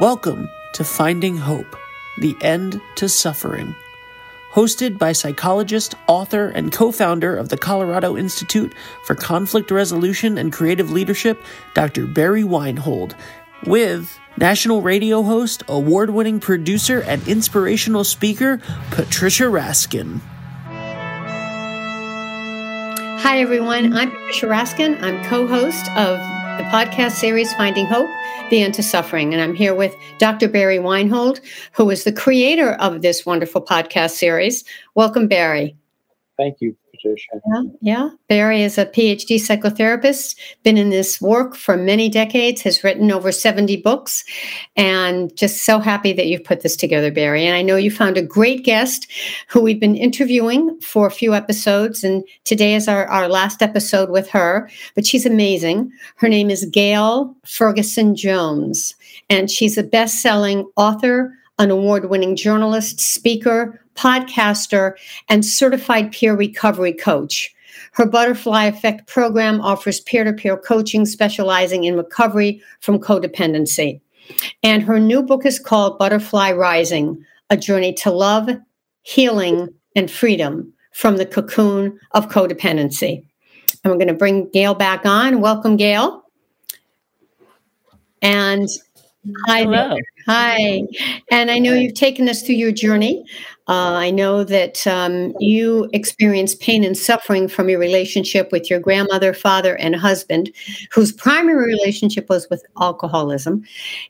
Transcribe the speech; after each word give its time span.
Welcome 0.00 0.48
to 0.72 0.82
Finding 0.82 1.36
Hope 1.36 1.76
The 2.16 2.34
End 2.40 2.80
to 2.94 3.06
Suffering. 3.06 3.74
Hosted 4.50 4.96
by 4.96 5.12
psychologist, 5.12 5.94
author, 6.06 6.48
and 6.48 6.72
co 6.72 6.90
founder 6.90 7.36
of 7.36 7.50
the 7.50 7.58
Colorado 7.58 8.16
Institute 8.16 8.72
for 9.04 9.14
Conflict 9.14 9.70
Resolution 9.70 10.38
and 10.38 10.54
Creative 10.54 10.90
Leadership, 10.90 11.44
Dr. 11.74 12.06
Barry 12.06 12.44
Weinhold, 12.44 13.14
with 13.66 14.18
national 14.38 14.80
radio 14.80 15.22
host, 15.22 15.64
award 15.68 16.08
winning 16.08 16.40
producer, 16.40 17.02
and 17.02 17.28
inspirational 17.28 18.02
speaker, 18.02 18.58
Patricia 18.92 19.44
Raskin. 19.44 20.22
Hi, 23.20 23.40
everyone. 23.42 23.92
I'm 23.92 24.10
Patricia 24.10 24.46
Raskin. 24.46 25.02
I'm 25.02 25.22
co 25.26 25.46
host 25.46 25.90
of 25.90 26.39
the 26.60 26.66
podcast 26.66 27.12
series 27.12 27.54
Finding 27.54 27.86
Hope 27.86 28.10
the 28.50 28.60
End 28.60 28.74
to 28.74 28.82
Suffering. 28.82 29.32
And 29.32 29.42
I'm 29.42 29.54
here 29.54 29.74
with 29.74 29.96
Dr. 30.18 30.46
Barry 30.46 30.78
Weinhold, 30.78 31.40
who 31.72 31.88
is 31.88 32.04
the 32.04 32.12
creator 32.12 32.72
of 32.72 33.00
this 33.00 33.24
wonderful 33.24 33.64
podcast 33.64 34.10
series. 34.10 34.62
Welcome, 34.94 35.26
Barry. 35.26 35.74
Thank 36.40 36.62
you, 36.62 36.74
Patricia. 36.90 37.38
Yeah, 37.52 37.62
yeah. 37.82 38.10
Barry 38.26 38.62
is 38.62 38.78
a 38.78 38.86
PhD 38.86 39.36
psychotherapist, 39.36 40.36
been 40.62 40.78
in 40.78 40.88
this 40.88 41.20
work 41.20 41.54
for 41.54 41.76
many 41.76 42.08
decades, 42.08 42.62
has 42.62 42.82
written 42.82 43.12
over 43.12 43.30
70 43.30 43.76
books, 43.82 44.24
and 44.74 45.36
just 45.36 45.66
so 45.66 45.80
happy 45.80 46.14
that 46.14 46.28
you've 46.28 46.44
put 46.44 46.62
this 46.62 46.76
together, 46.76 47.10
Barry. 47.10 47.44
And 47.44 47.54
I 47.54 47.60
know 47.60 47.76
you 47.76 47.90
found 47.90 48.16
a 48.16 48.22
great 48.22 48.64
guest 48.64 49.06
who 49.48 49.60
we've 49.60 49.78
been 49.78 49.96
interviewing 49.96 50.80
for 50.80 51.06
a 51.06 51.10
few 51.10 51.34
episodes, 51.34 52.02
and 52.02 52.24
today 52.44 52.74
is 52.74 52.88
our, 52.88 53.04
our 53.08 53.28
last 53.28 53.60
episode 53.60 54.08
with 54.08 54.30
her, 54.30 54.70
but 54.94 55.04
she's 55.04 55.26
amazing. 55.26 55.92
Her 56.16 56.28
name 56.30 56.48
is 56.48 56.64
Gail 56.64 57.36
Ferguson 57.44 58.16
Jones, 58.16 58.94
and 59.28 59.50
she's 59.50 59.76
a 59.76 59.82
best 59.82 60.22
selling 60.22 60.70
author, 60.76 61.36
an 61.58 61.70
award 61.70 62.08
winning 62.08 62.34
journalist, 62.34 62.98
speaker, 62.98 63.78
podcaster, 63.94 64.94
and 65.28 65.44
certified 65.44 66.12
peer 66.12 66.34
recovery 66.34 66.92
coach. 66.92 67.54
Her 67.92 68.06
Butterfly 68.06 68.64
Effect 68.64 69.06
program 69.06 69.60
offers 69.60 70.00
peer 70.00 70.24
to 70.24 70.32
peer 70.32 70.56
coaching 70.56 71.06
specializing 71.06 71.84
in 71.84 71.96
recovery 71.96 72.62
from 72.80 72.98
codependency. 72.98 74.00
And 74.62 74.82
her 74.82 75.00
new 75.00 75.22
book 75.22 75.44
is 75.44 75.58
called 75.58 75.98
Butterfly 75.98 76.52
Rising 76.52 77.24
A 77.50 77.56
Journey 77.56 77.92
to 77.94 78.10
Love, 78.10 78.48
Healing, 79.02 79.68
and 79.96 80.10
Freedom 80.10 80.72
from 80.92 81.16
the 81.16 81.26
Cocoon 81.26 81.98
of 82.12 82.28
Codependency. 82.28 83.24
And 83.82 83.90
we're 83.90 83.98
going 83.98 84.08
to 84.08 84.14
bring 84.14 84.48
Gail 84.50 84.74
back 84.74 85.06
on. 85.06 85.40
Welcome, 85.40 85.76
Gail. 85.76 86.24
And 88.22 88.68
hi, 89.46 89.62
Hello. 89.62 89.96
Hi. 90.26 90.82
And 91.30 91.50
I 91.50 91.58
know 91.58 91.72
you've 91.72 91.94
taken 91.94 92.28
us 92.28 92.42
through 92.42 92.56
your 92.56 92.72
journey. 92.72 93.24
Uh, 93.70 93.94
I 93.94 94.10
know 94.10 94.42
that 94.42 94.84
um, 94.88 95.32
you 95.38 95.88
experienced 95.92 96.58
pain 96.58 96.82
and 96.82 96.98
suffering 96.98 97.46
from 97.46 97.68
your 97.68 97.78
relationship 97.78 98.50
with 98.50 98.68
your 98.68 98.80
grandmother, 98.80 99.32
father, 99.32 99.76
and 99.76 99.94
husband, 99.94 100.50
whose 100.90 101.12
primary 101.12 101.66
relationship 101.66 102.28
was 102.28 102.50
with 102.50 102.64
alcoholism 102.80 103.62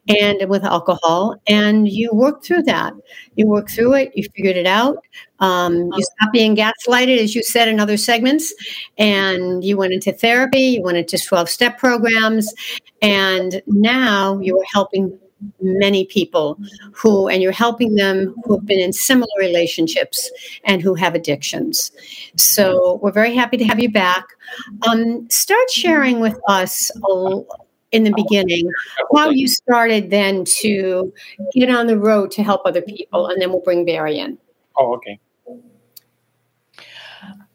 and 0.08 0.48
with 0.48 0.64
alcohol. 0.64 1.42
And 1.46 1.88
you 1.88 2.08
worked 2.10 2.46
through 2.46 2.62
that. 2.62 2.94
You 3.34 3.48
worked 3.48 3.72
through 3.72 3.96
it, 3.96 4.12
you 4.16 4.26
figured 4.34 4.56
it 4.56 4.66
out. 4.66 5.04
Um, 5.40 5.74
you 5.92 6.02
stopped 6.04 6.32
being 6.32 6.56
gaslighted, 6.56 7.18
as 7.18 7.34
you 7.34 7.42
said 7.42 7.68
in 7.68 7.80
other 7.80 7.98
segments, 7.98 8.54
and 8.96 9.62
you 9.62 9.76
went 9.76 9.92
into 9.92 10.10
therapy, 10.10 10.60
you 10.60 10.82
went 10.82 10.96
into 10.96 11.18
12 11.18 11.50
step 11.50 11.76
programs, 11.78 12.50
and 13.02 13.60
now 13.66 14.38
you 14.38 14.58
are 14.58 14.66
helping 14.72 15.18
many 15.60 16.04
people 16.06 16.58
who, 16.92 17.28
and 17.28 17.42
you're 17.42 17.52
helping 17.52 17.94
them 17.94 18.34
who 18.44 18.56
have 18.56 18.66
been 18.66 18.80
in 18.80 18.92
similar 18.92 19.32
relationships 19.38 20.30
and 20.64 20.82
who 20.82 20.94
have 20.94 21.14
addictions. 21.14 21.92
So 22.36 22.98
we're 23.02 23.12
very 23.12 23.34
happy 23.34 23.56
to 23.56 23.64
have 23.64 23.80
you 23.80 23.90
back. 23.90 24.26
Um, 24.88 25.28
start 25.30 25.70
sharing 25.70 26.20
with 26.20 26.38
us 26.48 26.90
in 27.92 28.04
the 28.04 28.12
beginning 28.14 28.70
how 29.14 29.30
you 29.30 29.48
started 29.48 30.10
then 30.10 30.44
to 30.44 31.12
get 31.54 31.70
on 31.70 31.86
the 31.86 31.98
road 31.98 32.30
to 32.32 32.42
help 32.42 32.62
other 32.64 32.82
people, 32.82 33.26
and 33.26 33.40
then 33.40 33.50
we'll 33.50 33.62
bring 33.62 33.84
Barry 33.84 34.18
in. 34.18 34.38
Oh, 34.76 34.94
okay. 34.94 35.18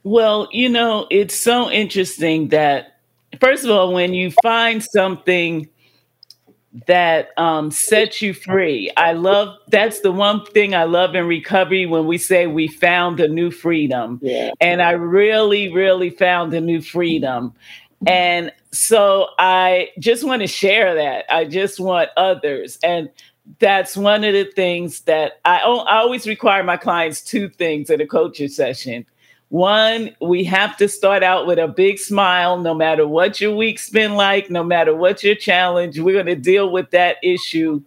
Well, 0.04 0.48
you 0.52 0.70
know, 0.70 1.08
it's 1.10 1.36
so 1.36 1.72
interesting 1.72 2.50
that, 2.50 3.00
first 3.40 3.64
of 3.64 3.72
all, 3.72 3.92
when 3.94 4.14
you 4.14 4.32
find 4.44 4.84
something 4.84 5.68
that 6.88 7.30
um, 7.38 7.72
sets 7.72 8.22
you 8.22 8.34
free. 8.34 8.92
I 8.98 9.14
love 9.14 9.58
that's 9.68 10.02
the 10.02 10.12
one 10.12 10.46
thing 10.46 10.76
I 10.76 10.84
love 10.84 11.16
in 11.16 11.26
recovery 11.26 11.86
when 11.86 12.06
we 12.06 12.18
say 12.18 12.48
we 12.48 12.68
found 12.68 13.20
a 13.20 13.28
new 13.28 13.52
freedom. 13.52 14.20
Yeah. 14.22 14.52
And 14.60 14.82
I 14.82 14.92
really, 14.92 15.72
really 15.72 16.10
found 16.10 16.54
a 16.54 16.62
new 16.62 16.82
freedom. 16.82 17.54
And 18.06 18.52
so 18.72 19.30
I 19.40 19.90
just 20.00 20.24
want 20.24 20.42
to 20.42 20.48
share 20.48 20.96
that. 20.96 21.26
I 21.30 21.46
just 21.46 21.80
want 21.80 22.10
others. 22.18 22.78
And 22.84 23.10
that's 23.60 23.96
one 23.96 24.24
of 24.24 24.34
the 24.34 24.46
things 24.46 25.02
that 25.02 25.40
I, 25.46 25.60
I 25.60 26.00
always 26.00 26.28
require 26.28 26.64
my 26.64 26.78
clients 26.78 27.22
two 27.22 27.48
things 27.50 27.90
at 27.90 28.02
a 28.02 28.08
coaching 28.08 28.50
session 28.50 29.06
one, 29.50 30.16
we 30.22 30.44
have 30.46 30.76
to 30.78 30.88
start 30.88 31.24
out 31.24 31.46
with 31.46 31.60
a 31.60 31.68
big 31.68 32.00
smile, 32.00 32.58
no 32.60 32.74
matter 32.74 33.08
what 33.08 33.40
your 33.40 33.56
week's 33.56 33.90
been 33.90 34.16
like, 34.16 34.50
no 34.50 34.64
matter 34.64 34.96
what 34.96 35.24
your 35.24 35.36
challenge. 35.36 36.00
We're 36.00 36.14
going 36.14 36.26
to 36.26 36.36
deal 36.36 36.72
with 36.72 36.92
that 36.92 37.18
issue 37.24 37.82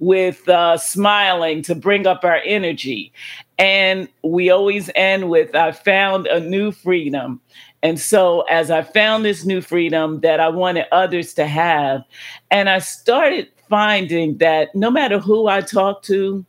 with 0.00 0.48
uh, 0.48 0.76
smiling 0.76 1.62
to 1.62 1.76
bring 1.76 2.06
up 2.08 2.24
our 2.24 2.40
energy. 2.44 3.12
And 3.58 4.08
we 4.24 4.50
always 4.50 4.90
end 4.96 5.30
with, 5.30 5.54
I 5.54 5.70
found 5.70 6.26
a 6.26 6.40
new 6.40 6.72
freedom. 6.72 7.40
And 7.84 7.98
so, 7.98 8.42
as 8.42 8.70
I 8.70 8.82
found 8.82 9.24
this 9.24 9.44
new 9.44 9.60
freedom 9.60 10.20
that 10.20 10.40
I 10.40 10.48
wanted 10.48 10.86
others 10.92 11.34
to 11.34 11.46
have, 11.46 12.02
and 12.50 12.68
I 12.68 12.78
started 12.80 13.48
finding 13.68 14.38
that 14.38 14.74
no 14.74 14.90
matter 14.90 15.18
who 15.18 15.46
I 15.46 15.60
talk 15.60 16.02
to, 16.04 16.44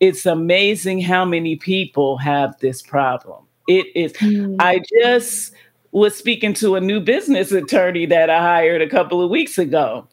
it's 0.00 0.26
amazing 0.26 1.00
how 1.00 1.24
many 1.24 1.56
people 1.56 2.18
have 2.18 2.58
this 2.58 2.82
problem. 2.82 3.46
It 3.70 3.86
is. 3.94 4.12
Mm. 4.14 4.56
I 4.58 4.80
just 5.00 5.52
was 5.92 6.16
speaking 6.16 6.54
to 6.54 6.74
a 6.74 6.80
new 6.80 6.98
business 6.98 7.52
attorney 7.52 8.04
that 8.06 8.28
I 8.28 8.40
hired 8.40 8.82
a 8.82 8.88
couple 8.88 9.22
of 9.22 9.30
weeks 9.30 9.58
ago. 9.58 10.08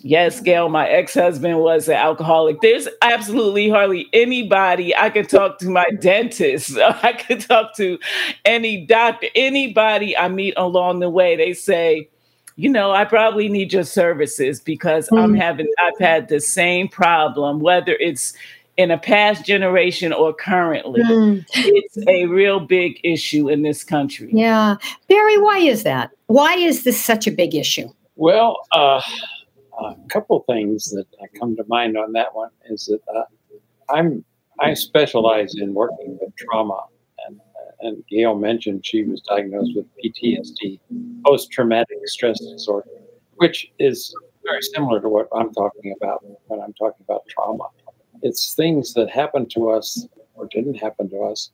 Yes, 0.00 0.40
Gail, 0.40 0.68
my 0.68 0.88
ex 0.88 1.14
husband 1.14 1.58
was 1.58 1.88
an 1.88 1.96
alcoholic. 1.96 2.60
There's 2.60 2.86
absolutely 3.02 3.68
hardly 3.68 4.06
anybody 4.12 4.94
I 4.94 5.10
can 5.10 5.26
talk 5.26 5.58
to, 5.58 5.68
my 5.68 5.86
dentist, 5.98 6.78
I 7.02 7.14
could 7.14 7.40
talk 7.40 7.74
to 7.78 7.98
any 8.44 8.86
doctor, 8.86 9.26
anybody 9.34 10.16
I 10.16 10.28
meet 10.28 10.54
along 10.56 11.00
the 11.00 11.10
way. 11.10 11.34
They 11.34 11.54
say, 11.54 12.08
you 12.54 12.68
know, 12.68 12.92
I 12.92 13.04
probably 13.04 13.48
need 13.48 13.72
your 13.72 13.82
services 13.82 14.60
because 14.60 15.08
mm. 15.08 15.20
I'm 15.20 15.34
having, 15.34 15.66
I've 15.80 15.98
had 15.98 16.28
the 16.28 16.38
same 16.38 16.86
problem, 16.86 17.58
whether 17.58 17.94
it's 17.94 18.34
in 18.76 18.90
a 18.90 18.98
past 18.98 19.44
generation 19.44 20.12
or 20.12 20.32
currently. 20.32 21.02
Mm. 21.02 21.44
It's 21.54 21.98
a 22.08 22.26
real 22.26 22.60
big 22.60 23.00
issue 23.04 23.48
in 23.48 23.62
this 23.62 23.84
country. 23.84 24.30
Yeah. 24.32 24.76
Barry, 25.08 25.38
why 25.38 25.58
is 25.58 25.82
that? 25.82 26.10
Why 26.26 26.54
is 26.54 26.84
this 26.84 27.02
such 27.02 27.26
a 27.26 27.30
big 27.30 27.54
issue? 27.54 27.88
Well, 28.16 28.56
uh, 28.72 29.00
a 29.78 29.94
couple 30.08 30.40
things 30.48 30.90
that 30.90 31.06
come 31.38 31.56
to 31.56 31.64
mind 31.68 31.96
on 31.96 32.12
that 32.12 32.34
one 32.34 32.50
is 32.68 32.86
that 32.86 33.00
uh, 33.14 33.24
I'm 33.92 34.24
I 34.60 34.74
specialize 34.74 35.54
in 35.56 35.74
working 35.74 36.18
with 36.20 36.34
trauma, 36.36 36.84
and, 37.26 37.40
and 37.80 38.04
Gail 38.08 38.36
mentioned 38.36 38.86
she 38.86 39.02
was 39.02 39.20
diagnosed 39.22 39.72
with 39.74 39.86
PTSD, 39.96 40.78
post 41.26 41.50
traumatic 41.50 41.96
stress 42.04 42.38
disorder, 42.38 42.88
which 43.36 43.72
is 43.78 44.14
very 44.44 44.62
similar 44.62 45.00
to 45.00 45.08
what 45.08 45.28
I'm 45.34 45.52
talking 45.52 45.94
about 46.00 46.24
when 46.46 46.60
I'm 46.60 46.74
talking 46.74 47.04
about 47.08 47.22
trauma. 47.28 47.64
It's 48.22 48.54
things 48.54 48.94
that 48.94 49.10
happen 49.10 49.46
to 49.50 49.70
us 49.70 50.06
or 50.34 50.46
didn't 50.50 50.74
happen 50.74 51.08
to 51.10 51.22
us 51.22 51.50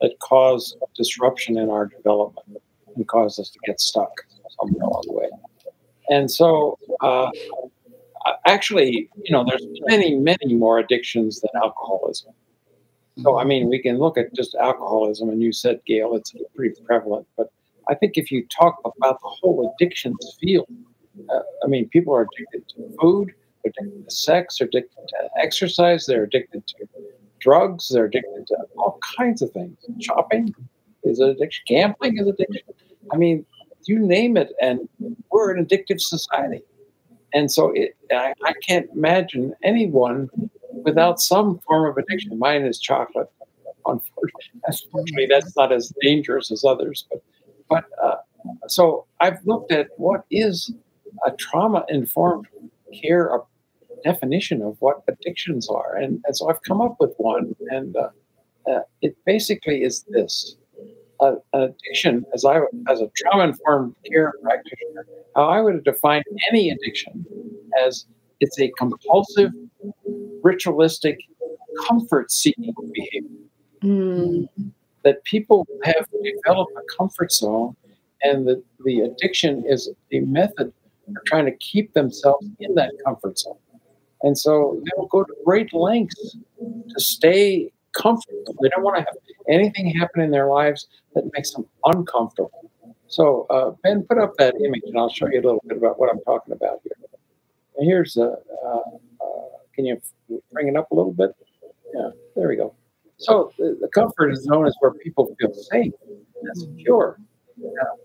that 0.00 0.18
cause 0.18 0.76
disruption 0.96 1.58
in 1.58 1.70
our 1.70 1.86
development 1.86 2.62
and 2.96 3.06
cause 3.08 3.38
us 3.38 3.50
to 3.50 3.58
get 3.66 3.80
stuck 3.80 4.12
somewhere 4.58 4.84
along 4.84 5.02
the 5.06 5.12
way. 5.12 5.28
And 6.10 6.30
so, 6.30 6.78
uh, 7.00 7.30
actually, 8.46 9.08
you 9.22 9.32
know, 9.32 9.44
there's 9.48 9.64
many, 9.86 10.16
many 10.16 10.54
more 10.54 10.78
addictions 10.78 11.40
than 11.40 11.50
alcoholism. 11.62 12.32
So, 13.22 13.38
I 13.38 13.44
mean, 13.44 13.68
we 13.68 13.78
can 13.78 13.98
look 13.98 14.16
at 14.16 14.32
just 14.34 14.54
alcoholism, 14.54 15.28
and 15.28 15.42
you 15.42 15.52
said, 15.52 15.80
Gail, 15.86 16.14
it's 16.16 16.32
pretty 16.56 16.80
prevalent. 16.84 17.26
But 17.36 17.52
I 17.88 17.94
think 17.94 18.16
if 18.16 18.32
you 18.32 18.46
talk 18.46 18.80
about 18.84 19.20
the 19.20 19.28
whole 19.28 19.74
addictions 19.74 20.36
field, 20.40 20.66
uh, 21.28 21.40
I 21.62 21.66
mean, 21.66 21.88
people 21.90 22.14
are 22.14 22.26
addicted 22.32 22.66
to 22.70 22.96
food, 23.00 23.32
addicted 23.64 24.04
to 24.04 24.10
sex, 24.14 24.58
they're 24.58 24.68
addicted 24.68 25.08
to 25.08 25.30
exercise, 25.40 26.06
they're 26.06 26.24
addicted 26.24 26.66
to 26.66 26.76
drugs, 27.40 27.88
they're 27.88 28.06
addicted 28.06 28.46
to 28.48 28.56
all 28.76 28.98
kinds 29.16 29.42
of 29.42 29.50
things. 29.52 29.76
Shopping 30.00 30.54
is 31.04 31.18
an 31.18 31.30
addiction, 31.30 31.64
gambling 31.66 32.18
is 32.18 32.26
addiction. 32.28 32.62
I 33.12 33.16
mean, 33.16 33.44
you 33.86 33.98
name 33.98 34.36
it, 34.36 34.52
and 34.60 34.88
we're 35.30 35.52
an 35.54 35.64
addictive 35.64 36.00
society. 36.00 36.62
and 37.34 37.50
so 37.50 37.72
it, 37.74 37.96
I, 38.12 38.34
I 38.44 38.52
can't 38.66 38.88
imagine 38.94 39.54
anyone 39.62 40.28
without 40.84 41.20
some 41.20 41.58
form 41.60 41.90
of 41.90 41.96
addiction. 41.96 42.38
Mine 42.38 42.62
is 42.62 42.78
chocolate. 42.78 43.30
Unfortunately, 43.86 45.26
that's 45.28 45.56
not 45.56 45.72
as 45.72 45.92
dangerous 46.00 46.50
as 46.50 46.64
others. 46.64 47.06
But, 47.10 47.22
but 47.68 47.84
uh, 48.02 48.16
so 48.68 49.06
I've 49.20 49.44
looked 49.44 49.72
at 49.72 49.88
what 49.96 50.24
is 50.30 50.72
a 51.26 51.32
trauma 51.32 51.84
informed 51.88 52.46
care 53.02 53.34
definition 54.04 54.62
of 54.62 54.76
what 54.80 55.02
addictions 55.08 55.68
are, 55.68 55.96
and, 55.96 56.20
and 56.24 56.36
so 56.36 56.48
I've 56.48 56.62
come 56.62 56.80
up 56.80 56.96
with 57.00 57.14
one, 57.18 57.54
and 57.70 57.96
uh, 57.96 58.08
uh, 58.70 58.80
it 59.00 59.16
basically 59.24 59.82
is 59.82 60.04
this: 60.08 60.56
an 61.20 61.38
addiction, 61.52 62.24
as 62.34 62.44
I 62.44 62.60
as 62.88 63.00
a 63.00 63.10
trauma 63.16 63.44
informed 63.44 63.94
care 64.10 64.32
practitioner, 64.42 65.06
how 65.36 65.44
I 65.44 65.60
would 65.60 65.84
define 65.84 66.22
any 66.50 66.70
addiction 66.70 67.24
as 67.84 68.06
it's 68.40 68.58
a 68.58 68.70
compulsive, 68.76 69.50
ritualistic, 70.42 71.20
comfort 71.86 72.30
seeking 72.30 72.74
behavior. 72.92 73.38
Mm. 73.82 74.48
That 75.04 75.24
people 75.24 75.66
have 75.82 76.06
developed 76.22 76.72
a 76.76 76.96
comfort 76.96 77.32
zone, 77.32 77.74
and 78.22 78.46
the, 78.46 78.62
the 78.84 79.00
addiction 79.00 79.64
is 79.66 79.90
a 80.12 80.20
method 80.20 80.72
for 81.06 81.22
trying 81.26 81.46
to 81.46 81.56
keep 81.56 81.92
themselves 81.94 82.46
in 82.60 82.74
that 82.76 82.92
comfort 83.04 83.38
zone. 83.38 83.58
And 84.22 84.38
so 84.38 84.80
they'll 84.84 85.06
go 85.06 85.24
to 85.24 85.34
great 85.44 85.72
lengths 85.72 86.36
to 86.58 87.00
stay 87.00 87.72
comfortable. 87.92 88.54
They 88.62 88.68
don't 88.68 88.82
want 88.82 88.96
to 88.96 89.02
have 89.02 89.16
anything 89.48 89.86
happen 89.86 90.22
in 90.22 90.30
their 90.30 90.48
lives 90.48 90.86
that 91.14 91.24
makes 91.34 91.52
them 91.52 91.66
uncomfortable. 91.84 92.70
So, 93.08 93.46
uh, 93.50 93.72
Ben, 93.82 94.04
put 94.04 94.18
up 94.18 94.34
that 94.38 94.54
image 94.64 94.82
and 94.86 94.96
I'll 94.96 95.10
show 95.10 95.26
you 95.26 95.40
a 95.40 95.42
little 95.42 95.62
bit 95.66 95.76
about 95.76 95.98
what 95.98 96.10
I'm 96.10 96.20
talking 96.20 96.54
about 96.54 96.80
here. 96.82 96.92
And 97.76 97.86
here's 97.86 98.16
a, 98.16 98.36
uh, 98.64 98.66
uh, 99.20 99.48
can 99.74 99.84
you 99.84 100.00
bring 100.50 100.68
it 100.68 100.76
up 100.76 100.90
a 100.90 100.94
little 100.94 101.12
bit? 101.12 101.32
Yeah, 101.94 102.10
there 102.36 102.48
we 102.48 102.56
go. 102.56 102.74
So, 103.18 103.52
the, 103.58 103.76
the 103.80 103.88
comfort 103.88 104.34
zone 104.36 104.66
is 104.66 104.76
where 104.80 104.92
people 104.92 105.34
feel 105.38 105.52
safe 105.52 105.92
and 106.06 106.56
secure 106.56 107.18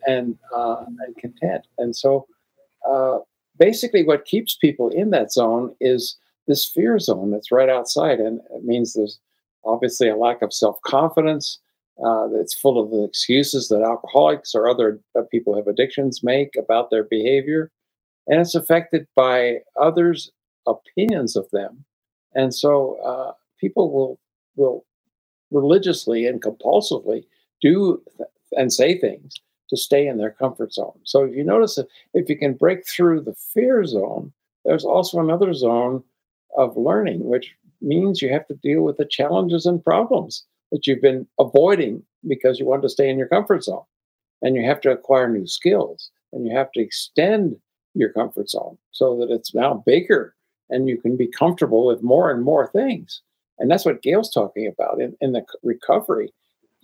and, 0.07 0.37
uh, 0.53 0.85
and 0.99 1.15
content. 1.17 1.67
And 1.77 1.95
so, 1.95 2.27
uh, 2.87 3.19
basically, 3.57 4.03
what 4.03 4.25
keeps 4.25 4.55
people 4.55 4.89
in 4.89 5.09
that 5.11 5.31
zone 5.31 5.75
is 5.79 6.17
this 6.47 6.65
fear 6.65 6.99
zone 6.99 7.31
that's 7.31 7.51
right 7.51 7.69
outside. 7.69 8.19
And 8.19 8.39
it 8.55 8.63
means 8.63 8.93
there's 8.93 9.19
obviously 9.65 10.07
a 10.09 10.15
lack 10.15 10.41
of 10.41 10.53
self 10.53 10.77
confidence 10.85 11.59
uh, 12.03 12.27
it's 12.33 12.53
full 12.53 12.79
of 12.79 12.91
the 12.91 13.03
excuses 13.03 13.69
that 13.69 13.81
alcoholics 13.81 14.53
or 14.53 14.69
other 14.69 14.99
uh, 15.17 15.23
people 15.31 15.53
who 15.53 15.59
have 15.59 15.67
addictions 15.67 16.23
make 16.23 16.55
about 16.57 16.91
their 16.91 17.03
behavior. 17.03 17.71
And 18.27 18.39
it's 18.39 18.55
affected 18.55 19.07
by 19.15 19.59
others' 19.81 20.31
opinions 20.67 21.35
of 21.35 21.49
them. 21.51 21.85
And 22.35 22.53
so 22.53 22.99
uh, 23.03 23.31
people 23.59 23.91
will, 23.91 24.19
will 24.55 24.85
religiously 25.49 26.27
and 26.27 26.41
compulsively 26.41 27.23
do 27.61 28.01
th- 28.17 28.29
and 28.51 28.71
say 28.71 28.99
things 28.99 29.33
to 29.69 29.77
stay 29.77 30.07
in 30.07 30.17
their 30.17 30.31
comfort 30.31 30.73
zone. 30.73 30.99
So 31.03 31.23
if 31.23 31.35
you 31.35 31.43
notice 31.43 31.75
that 31.75 31.87
if 32.13 32.29
you 32.29 32.37
can 32.37 32.53
break 32.53 32.87
through 32.87 33.21
the 33.21 33.35
fear 33.53 33.83
zone, 33.85 34.31
there's 34.65 34.85
also 34.85 35.19
another 35.19 35.53
zone 35.53 36.03
of 36.57 36.77
learning, 36.77 37.25
which 37.25 37.55
means 37.81 38.21
you 38.21 38.31
have 38.31 38.47
to 38.47 38.55
deal 38.55 38.81
with 38.81 38.97
the 38.97 39.05
challenges 39.05 39.65
and 39.65 39.83
problems 39.83 40.45
that 40.71 40.87
you've 40.87 41.01
been 41.01 41.27
avoiding 41.39 42.03
because 42.27 42.59
you 42.59 42.65
want 42.65 42.81
to 42.81 42.89
stay 42.89 43.09
in 43.09 43.17
your 43.17 43.27
comfort 43.27 43.63
zone. 43.63 43.83
And 44.41 44.55
you 44.55 44.65
have 44.65 44.81
to 44.81 44.91
acquire 44.91 45.29
new 45.29 45.47
skills 45.47 46.11
and 46.31 46.45
you 46.45 46.55
have 46.55 46.71
to 46.73 46.81
extend 46.81 47.55
your 47.93 48.11
comfort 48.11 48.49
zone 48.49 48.77
so 48.91 49.17
that 49.17 49.33
it's 49.33 49.55
now 49.55 49.83
bigger 49.85 50.35
and 50.69 50.87
you 50.87 50.99
can 50.99 51.17
be 51.17 51.27
comfortable 51.27 51.85
with 51.85 52.03
more 52.03 52.29
and 52.29 52.43
more 52.43 52.67
things. 52.67 53.21
And 53.59 53.71
that's 53.71 53.85
what 53.85 54.03
Gail's 54.03 54.31
talking 54.31 54.67
about 54.67 55.01
in, 55.01 55.15
in 55.21 55.31
the 55.31 55.43
recovery. 55.63 56.31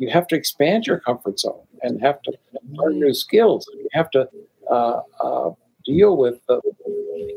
You 0.04 0.10
have 0.10 0.28
to 0.28 0.36
expand 0.36 0.86
your 0.86 1.00
comfort 1.00 1.40
zone 1.40 1.62
and 1.82 2.02
have 2.02 2.22
to 2.24 2.34
learn 2.74 3.00
new 3.00 3.14
skills. 3.14 3.66
You 3.74 3.88
have 3.94 4.12
to 4.12 4.28
uh, 4.70 5.00
uh, 5.24 5.52
deal 5.86 6.18
with 6.18 6.46
the 6.50 6.60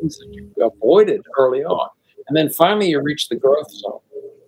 things 0.01 0.19
that 0.19 0.27
you 0.33 0.51
avoided 0.61 1.23
early 1.39 1.63
on. 1.63 1.89
And 2.27 2.37
then 2.37 2.51
finally, 2.51 2.89
you 2.89 3.01
reach 3.01 3.29
the 3.29 3.37
growth 3.37 3.71
zone 3.71 4.01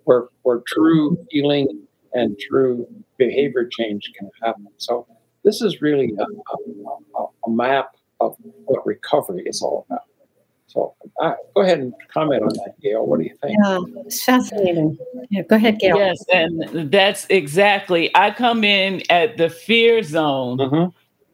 where, 0.02 0.24
where 0.42 0.62
true 0.66 1.16
healing 1.30 1.86
and 2.12 2.36
true 2.40 2.88
behavior 3.18 3.68
change 3.70 4.10
can 4.18 4.28
happen. 4.42 4.66
So 4.78 5.06
this 5.44 5.62
is 5.62 5.80
really 5.80 6.12
a, 6.18 6.24
a, 7.20 7.26
a 7.46 7.50
map 7.50 7.94
of 8.18 8.34
what 8.64 8.84
recovery 8.84 9.44
is 9.46 9.62
all 9.62 9.86
about. 9.88 10.02
So 10.66 10.94
uh, 11.22 11.34
go 11.54 11.62
ahead 11.62 11.78
and 11.78 11.94
comment 12.12 12.42
on 12.42 12.48
that, 12.48 12.74
Gail. 12.82 13.06
What 13.06 13.20
do 13.20 13.26
you 13.26 13.34
think? 13.40 13.56
Yeah, 13.62 13.78
it's 14.04 14.24
fascinating. 14.24 14.98
Yeah, 15.30 15.42
go 15.42 15.56
ahead, 15.56 15.78
Gail. 15.78 15.96
Yes, 15.96 16.24
and 16.32 16.90
that's 16.90 17.26
exactly. 17.28 18.10
I 18.16 18.30
come 18.30 18.64
in 18.64 19.02
at 19.10 19.36
the 19.36 19.50
fear 19.50 20.02
zone. 20.02 20.58
Mm-hmm. 20.58 20.90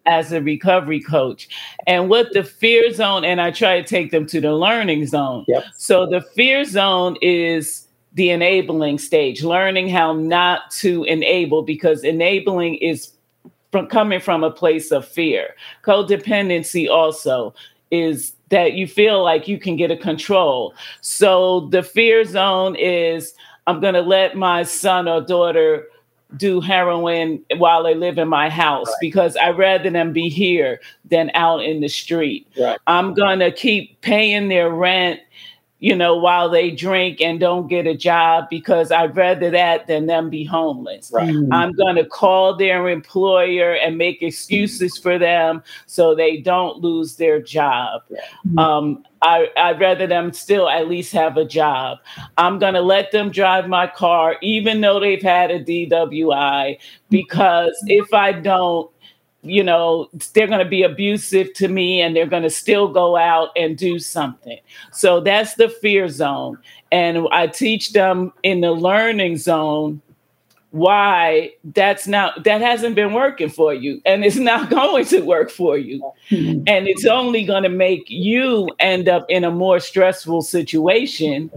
As 0.06 0.32
a 0.32 0.42
recovery 0.42 1.00
coach, 1.00 1.48
and 1.86 2.10
what 2.10 2.30
the 2.34 2.44
fear 2.44 2.92
zone, 2.92 3.24
and 3.24 3.40
I 3.40 3.50
try 3.50 3.80
to 3.80 3.88
take 3.88 4.10
them 4.10 4.26
to 4.26 4.38
the 4.38 4.52
learning 4.52 5.06
zone. 5.06 5.46
Yep. 5.48 5.64
So, 5.78 6.04
the 6.04 6.20
fear 6.20 6.66
zone 6.66 7.16
is 7.22 7.88
the 8.14 8.28
enabling 8.30 8.98
stage, 8.98 9.42
learning 9.42 9.88
how 9.88 10.12
not 10.12 10.70
to 10.72 11.04
enable 11.04 11.62
because 11.62 12.04
enabling 12.04 12.76
is 12.76 13.12
from 13.72 13.86
coming 13.88 14.20
from 14.20 14.44
a 14.44 14.50
place 14.50 14.92
of 14.92 15.06
fear. 15.06 15.54
Codependency 15.82 16.88
also 16.88 17.54
is 17.90 18.32
that 18.50 18.74
you 18.74 18.86
feel 18.86 19.22
like 19.24 19.48
you 19.48 19.58
can 19.58 19.74
get 19.74 19.90
a 19.90 19.96
control. 19.96 20.74
So 21.00 21.68
the 21.70 21.82
fear 21.82 22.24
zone 22.24 22.76
is 22.76 23.34
I'm 23.66 23.80
going 23.80 23.94
to 23.94 24.02
let 24.02 24.36
my 24.36 24.62
son 24.62 25.08
or 25.08 25.20
daughter 25.20 25.86
do 26.36 26.60
heroin 26.60 27.44
while 27.56 27.82
they 27.84 27.94
live 27.94 28.18
in 28.18 28.28
my 28.28 28.50
house 28.50 28.88
right. 28.88 28.96
because 29.00 29.36
I'd 29.36 29.56
rather 29.56 29.90
them 29.90 30.12
be 30.12 30.28
here 30.28 30.80
than 31.04 31.30
out 31.34 31.62
in 31.64 31.80
the 31.80 31.88
street. 31.88 32.46
Right. 32.58 32.78
I'm 32.86 33.14
going 33.14 33.38
to 33.38 33.52
keep 33.52 34.00
paying 34.00 34.48
their 34.48 34.70
rent 34.70 35.20
you 35.80 35.94
know, 35.94 36.16
while 36.16 36.48
they 36.48 36.70
drink 36.70 37.20
and 37.20 37.38
don't 37.38 37.68
get 37.68 37.86
a 37.86 37.94
job 37.94 38.48
because 38.48 38.90
I'd 38.90 39.16
rather 39.16 39.50
that 39.50 39.86
than 39.86 40.06
them 40.06 40.30
be 40.30 40.44
homeless. 40.44 41.10
Right. 41.12 41.28
Mm-hmm. 41.28 41.52
I'm 41.52 41.72
going 41.72 41.96
to 41.96 42.06
call 42.06 42.56
their 42.56 42.88
employer 42.88 43.74
and 43.74 43.98
make 43.98 44.22
excuses 44.22 44.96
for 44.96 45.18
them 45.18 45.62
so 45.86 46.14
they 46.14 46.38
don't 46.38 46.78
lose 46.78 47.16
their 47.16 47.40
job. 47.40 48.02
Mm-hmm. 48.10 48.58
Um, 48.58 49.04
I, 49.20 49.48
I'd 49.56 49.80
rather 49.80 50.06
them 50.06 50.32
still 50.32 50.68
at 50.68 50.88
least 50.88 51.12
have 51.12 51.36
a 51.36 51.44
job. 51.44 51.98
I'm 52.38 52.58
going 52.58 52.74
to 52.74 52.82
let 52.82 53.10
them 53.10 53.30
drive 53.30 53.68
my 53.68 53.86
car, 53.86 54.36
even 54.42 54.80
though 54.80 55.00
they've 55.00 55.22
had 55.22 55.50
a 55.50 55.62
DWI, 55.62 56.78
because 57.10 57.76
if 57.86 58.12
I 58.12 58.32
don't, 58.32 58.90
you 59.44 59.62
know, 59.62 60.08
they're 60.32 60.46
going 60.46 60.58
to 60.58 60.68
be 60.68 60.82
abusive 60.82 61.52
to 61.54 61.68
me 61.68 62.00
and 62.00 62.16
they're 62.16 62.26
going 62.26 62.42
to 62.42 62.50
still 62.50 62.88
go 62.88 63.16
out 63.16 63.50
and 63.56 63.76
do 63.76 63.98
something. 63.98 64.58
So 64.92 65.20
that's 65.20 65.54
the 65.54 65.68
fear 65.68 66.08
zone. 66.08 66.58
And 66.90 67.28
I 67.30 67.46
teach 67.46 67.92
them 67.92 68.32
in 68.42 68.60
the 68.60 68.72
learning 68.72 69.36
zone 69.36 70.00
why 70.74 71.52
that's 71.72 72.08
not 72.08 72.42
that 72.42 72.60
hasn't 72.60 72.96
been 72.96 73.12
working 73.12 73.48
for 73.48 73.72
you 73.72 74.02
and 74.04 74.24
it's 74.24 74.34
not 74.34 74.68
going 74.80 75.04
to 75.04 75.20
work 75.20 75.48
for 75.48 75.78
you 75.78 76.02
mm-hmm. 76.30 76.64
and 76.66 76.88
it's 76.88 77.06
only 77.06 77.44
going 77.44 77.62
to 77.62 77.68
make 77.68 78.02
you 78.08 78.68
end 78.80 79.08
up 79.08 79.24
in 79.28 79.44
a 79.44 79.52
more 79.52 79.78
stressful 79.78 80.42
situation 80.42 81.48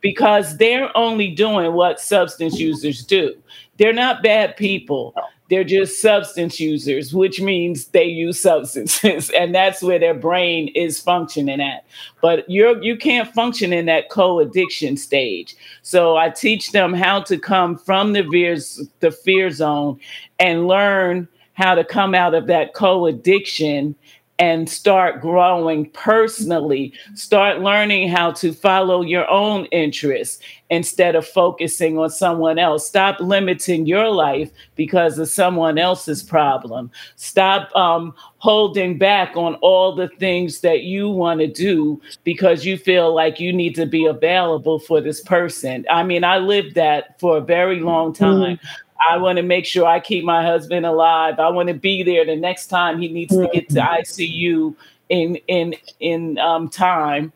because 0.00 0.56
they're 0.56 0.90
only 0.96 1.30
doing 1.30 1.74
what 1.74 2.00
substance 2.00 2.58
users 2.58 3.04
do 3.04 3.32
they're 3.78 3.92
not 3.92 4.20
bad 4.20 4.56
people 4.56 5.14
they're 5.48 5.64
just 5.64 6.00
substance 6.00 6.58
users, 6.58 7.14
which 7.14 7.40
means 7.40 7.86
they 7.86 8.04
use 8.04 8.40
substances, 8.40 9.30
and 9.38 9.54
that's 9.54 9.82
where 9.82 9.98
their 9.98 10.14
brain 10.14 10.68
is 10.74 11.00
functioning 11.00 11.60
at. 11.60 11.84
But 12.20 12.48
you're 12.48 12.82
you 12.82 12.96
can't 12.96 13.32
function 13.32 13.72
in 13.72 13.86
that 13.86 14.10
co-addiction 14.10 14.96
stage. 14.96 15.56
So 15.82 16.16
I 16.16 16.30
teach 16.30 16.72
them 16.72 16.92
how 16.92 17.22
to 17.22 17.38
come 17.38 17.76
from 17.76 18.12
the 18.12 18.24
fear, 18.30 18.56
the 19.00 19.10
fear 19.10 19.50
zone 19.50 20.00
and 20.38 20.66
learn 20.66 21.28
how 21.54 21.74
to 21.74 21.84
come 21.84 22.14
out 22.14 22.34
of 22.34 22.46
that 22.48 22.74
co-addiction 22.74 23.94
and 24.38 24.68
start 24.68 25.20
growing 25.20 25.88
personally. 25.90 26.92
Start 27.14 27.60
learning 27.60 28.08
how 28.08 28.32
to 28.32 28.52
follow 28.52 29.02
your 29.02 29.28
own 29.30 29.64
interests 29.66 30.42
instead 30.68 31.14
of 31.14 31.26
focusing 31.26 31.96
on 31.98 32.10
someone 32.10 32.58
else. 32.58 32.86
Stop 32.86 33.20
limiting 33.20 33.86
your 33.86 34.10
life 34.10 34.50
because 34.74 35.18
of 35.18 35.28
someone 35.28 35.78
else's 35.78 36.22
problem. 36.22 36.90
Stop 37.14 37.74
um, 37.74 38.14
holding 38.38 38.98
back 38.98 39.36
on 39.36 39.54
all 39.56 39.94
the 39.94 40.08
things 40.18 40.60
that 40.60 40.82
you 40.82 41.08
want 41.08 41.40
to 41.40 41.46
do 41.46 42.00
because 42.24 42.64
you 42.64 42.76
feel 42.76 43.14
like 43.14 43.40
you 43.40 43.52
need 43.52 43.74
to 43.76 43.86
be 43.86 44.04
available 44.04 44.78
for 44.78 45.00
this 45.00 45.20
person. 45.22 45.86
I 45.90 46.02
mean, 46.02 46.24
I 46.24 46.38
lived 46.38 46.74
that 46.74 47.18
for 47.20 47.38
a 47.38 47.40
very 47.40 47.80
long 47.80 48.12
mm-hmm. 48.12 48.24
time. 48.24 48.56
Mm. 48.56 48.68
I 49.08 49.16
want 49.18 49.36
to 49.36 49.42
make 49.42 49.66
sure 49.66 49.86
I 49.86 50.00
keep 50.00 50.24
my 50.24 50.42
husband 50.42 50.86
alive. 50.86 51.38
I 51.38 51.48
want 51.50 51.68
to 51.68 51.74
be 51.74 52.02
there 52.02 52.24
the 52.24 52.36
next 52.36 52.68
time 52.68 53.00
he 53.00 53.08
needs 53.08 53.34
to 53.34 53.48
get 53.52 53.68
to 53.70 53.80
mm-hmm. 53.80 54.00
ICU 54.00 54.74
in 55.08 55.36
in 55.48 55.74
in 56.00 56.38
um, 56.38 56.68
time. 56.68 57.32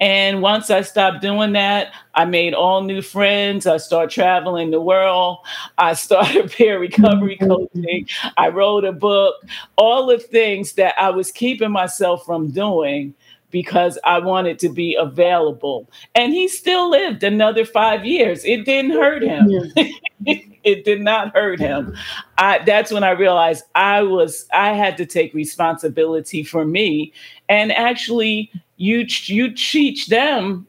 And 0.00 0.40
once 0.40 0.70
I 0.70 0.80
stopped 0.80 1.20
doing 1.20 1.52
that, 1.52 1.92
I 2.14 2.24
made 2.24 2.54
all 2.54 2.82
new 2.82 3.02
friends. 3.02 3.66
I 3.66 3.76
started 3.76 4.10
traveling 4.10 4.70
the 4.70 4.80
world. 4.80 5.38
I 5.76 5.92
started 5.92 6.50
peer 6.56 6.78
recovery 6.78 7.36
coaching. 7.36 8.08
I 8.38 8.48
wrote 8.48 8.86
a 8.86 8.92
book, 8.92 9.34
all 9.76 10.06
the 10.06 10.18
things 10.18 10.72
that 10.72 10.94
I 10.98 11.10
was 11.10 11.30
keeping 11.30 11.70
myself 11.70 12.24
from 12.24 12.50
doing 12.50 13.14
because 13.50 13.98
I 14.04 14.20
wanted 14.20 14.58
to 14.60 14.70
be 14.70 14.96
available. 14.98 15.90
And 16.14 16.32
he 16.32 16.48
still 16.48 16.88
lived 16.88 17.22
another 17.22 17.66
five 17.66 18.06
years. 18.06 18.44
It 18.44 18.64
didn't 18.64 18.92
hurt 18.92 19.22
him. 19.22 19.50
it 20.64 20.84
did 20.84 21.00
not 21.00 21.34
hurt 21.34 21.60
him. 21.60 21.96
I, 22.38 22.58
that's 22.64 22.92
when 22.92 23.04
I 23.04 23.10
realized 23.10 23.64
I 23.74 24.02
was 24.02 24.46
I 24.52 24.72
had 24.72 24.96
to 24.98 25.06
take 25.06 25.34
responsibility 25.34 26.42
for 26.42 26.64
me. 26.64 27.12
And 27.48 27.72
actually, 27.72 28.50
you 28.76 29.06
you 29.24 29.52
teach 29.52 30.08
them 30.08 30.66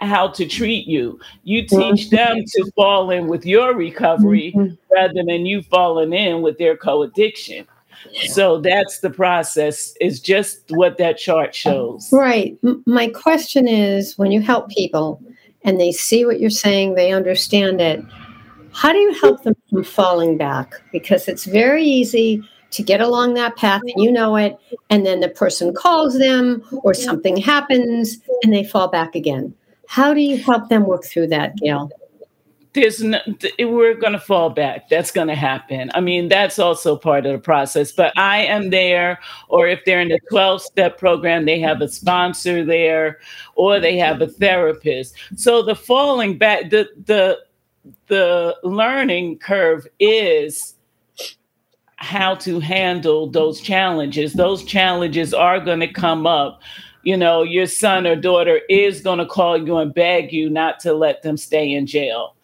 how 0.00 0.28
to 0.28 0.46
treat 0.46 0.86
you. 0.86 1.18
You 1.44 1.66
teach 1.66 2.10
them 2.10 2.44
to 2.44 2.70
fall 2.76 3.10
in 3.10 3.28
with 3.28 3.46
your 3.46 3.74
recovery 3.74 4.52
mm-hmm. 4.54 4.74
rather 4.92 5.22
than 5.26 5.46
you 5.46 5.62
falling 5.62 6.12
in 6.12 6.42
with 6.42 6.58
their 6.58 6.76
co-addiction. 6.76 7.66
So 8.28 8.60
that's 8.60 9.00
the 9.00 9.08
process, 9.10 9.94
is 10.00 10.20
just 10.20 10.60
what 10.68 10.98
that 10.98 11.16
chart 11.16 11.54
shows. 11.54 12.10
Right. 12.12 12.58
My 12.84 13.08
question 13.08 13.66
is 13.66 14.18
when 14.18 14.30
you 14.30 14.42
help 14.42 14.68
people 14.68 15.20
and 15.62 15.80
they 15.80 15.92
see 15.92 16.24
what 16.26 16.40
you're 16.40 16.50
saying, 16.50 16.94
they 16.94 17.10
understand 17.12 17.80
it, 17.80 18.04
how 18.76 18.92
do 18.92 18.98
you 18.98 19.14
help 19.14 19.42
them 19.42 19.54
from 19.70 19.82
falling 19.82 20.36
back? 20.36 20.74
Because 20.92 21.28
it's 21.28 21.46
very 21.46 21.82
easy 21.82 22.42
to 22.72 22.82
get 22.82 23.00
along 23.00 23.34
that 23.34 23.56
path 23.56 23.80
and 23.82 24.04
you 24.04 24.12
know 24.12 24.36
it, 24.36 24.58
and 24.90 25.06
then 25.06 25.20
the 25.20 25.28
person 25.28 25.72
calls 25.74 26.18
them 26.18 26.62
or 26.84 26.92
something 26.92 27.36
happens 27.36 28.18
and 28.42 28.52
they 28.52 28.62
fall 28.62 28.88
back 28.88 29.14
again. 29.14 29.54
How 29.88 30.12
do 30.12 30.20
you 30.20 30.36
help 30.36 30.68
them 30.68 30.84
work 30.84 31.04
through 31.04 31.28
that, 31.28 31.56
Gail? 31.56 31.90
there's 32.76 33.02
no, 33.02 33.18
we're 33.58 33.94
going 33.94 34.12
to 34.12 34.20
fall 34.20 34.50
back. 34.50 34.88
That's 34.88 35.10
going 35.10 35.28
to 35.28 35.34
happen. 35.34 35.90
I 35.94 36.00
mean, 36.00 36.28
that's 36.28 36.58
also 36.58 36.94
part 36.94 37.24
of 37.24 37.32
the 37.32 37.38
process. 37.38 37.90
But 37.90 38.12
I 38.18 38.38
am 38.42 38.68
there, 38.68 39.18
or 39.48 39.66
if 39.66 39.84
they're 39.84 40.00
in 40.00 40.08
the 40.08 40.20
12 40.30 40.60
step 40.62 40.98
program, 40.98 41.46
they 41.46 41.58
have 41.60 41.80
a 41.80 41.88
sponsor 41.88 42.64
there, 42.64 43.18
or 43.54 43.80
they 43.80 43.96
have 43.96 44.20
a 44.20 44.28
therapist. 44.28 45.16
So 45.36 45.62
the 45.62 45.74
falling 45.74 46.36
back, 46.36 46.70
the 46.70 46.88
the 47.06 47.38
the 48.08 48.56
learning 48.62 49.38
curve 49.38 49.86
is 49.98 50.74
how 51.96 52.34
to 52.34 52.60
handle 52.60 53.28
those 53.30 53.60
challenges. 53.60 54.34
Those 54.34 54.64
challenges 54.64 55.32
are 55.32 55.60
going 55.60 55.80
to 55.80 55.92
come 55.92 56.26
up 56.26 56.60
you 57.06 57.16
know, 57.16 57.44
your 57.44 57.66
son 57.66 58.04
or 58.04 58.16
daughter 58.16 58.60
is 58.68 59.00
going 59.00 59.20
to 59.20 59.26
call 59.26 59.56
you 59.56 59.76
and 59.76 59.94
beg 59.94 60.32
you 60.32 60.50
not 60.50 60.80
to 60.80 60.92
let 60.92 61.22
them 61.22 61.36
stay 61.36 61.72
in 61.72 61.86
jail 61.86 62.34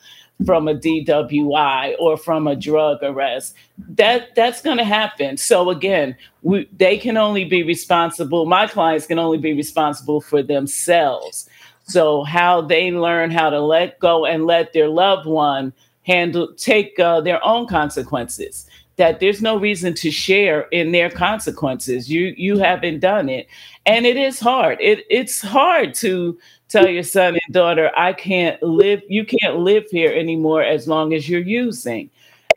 from 0.47 0.69
a 0.69 0.75
DWI 0.75 1.97
or 1.99 2.17
from 2.17 2.47
a 2.47 2.55
drug 2.55 2.99
arrest. 3.03 3.57
That 3.77 4.37
that's 4.37 4.63
going 4.63 4.79
to 4.79 4.85
happen. 4.85 5.37
So 5.37 5.69
again, 5.71 6.17
we, 6.43 6.69
they 6.77 6.97
can 6.97 7.17
only 7.17 7.45
be 7.45 7.65
responsible. 7.65 8.47
My 8.47 8.69
clients 8.69 9.05
can 9.05 9.19
only 9.19 9.39
be 9.39 9.53
responsible 9.53 10.21
for 10.21 10.45
themselves. 10.45 11.49
So 11.85 12.23
how 12.25 12.61
they 12.63 12.91
learn 12.91 13.31
how 13.31 13.51
to 13.51 13.61
let 13.61 13.99
go 13.99 14.25
and 14.25 14.47
let 14.47 14.73
their 14.73 14.89
loved 14.89 15.27
one 15.27 15.73
handle 16.05 16.53
take 16.55 16.99
uh, 16.99 17.21
their 17.21 17.45
own 17.45 17.67
consequences. 17.67 18.67
That 18.97 19.21
there's 19.21 19.41
no 19.41 19.57
reason 19.59 19.95
to 19.95 20.11
share 20.11 20.63
in 20.71 20.93
their 20.93 21.11
consequences. 21.11 22.11
You 22.11 22.35
you 22.37 22.59
haven't 22.59 23.01
done 23.01 23.29
it, 23.29 23.47
and 23.87 24.07
it 24.07 24.17
is 24.17 24.39
hard. 24.39 24.79
It 24.81 25.05
it's 25.09 25.41
hard 25.41 25.95
to 25.95 26.39
tell 26.73 26.89
your 26.89 27.03
son 27.03 27.35
and 27.35 27.55
daughter, 27.55 27.91
I 27.97 28.15
can't 28.15 28.61
live, 28.63 29.03
you 29.07 29.25
can't 29.25 29.59
live 29.59 29.85
here 29.91 30.11
anymore 30.11 30.63
as 30.63 30.89
long 30.89 31.13
as 31.13 31.29
you're 31.29 31.41
using. 31.41 32.11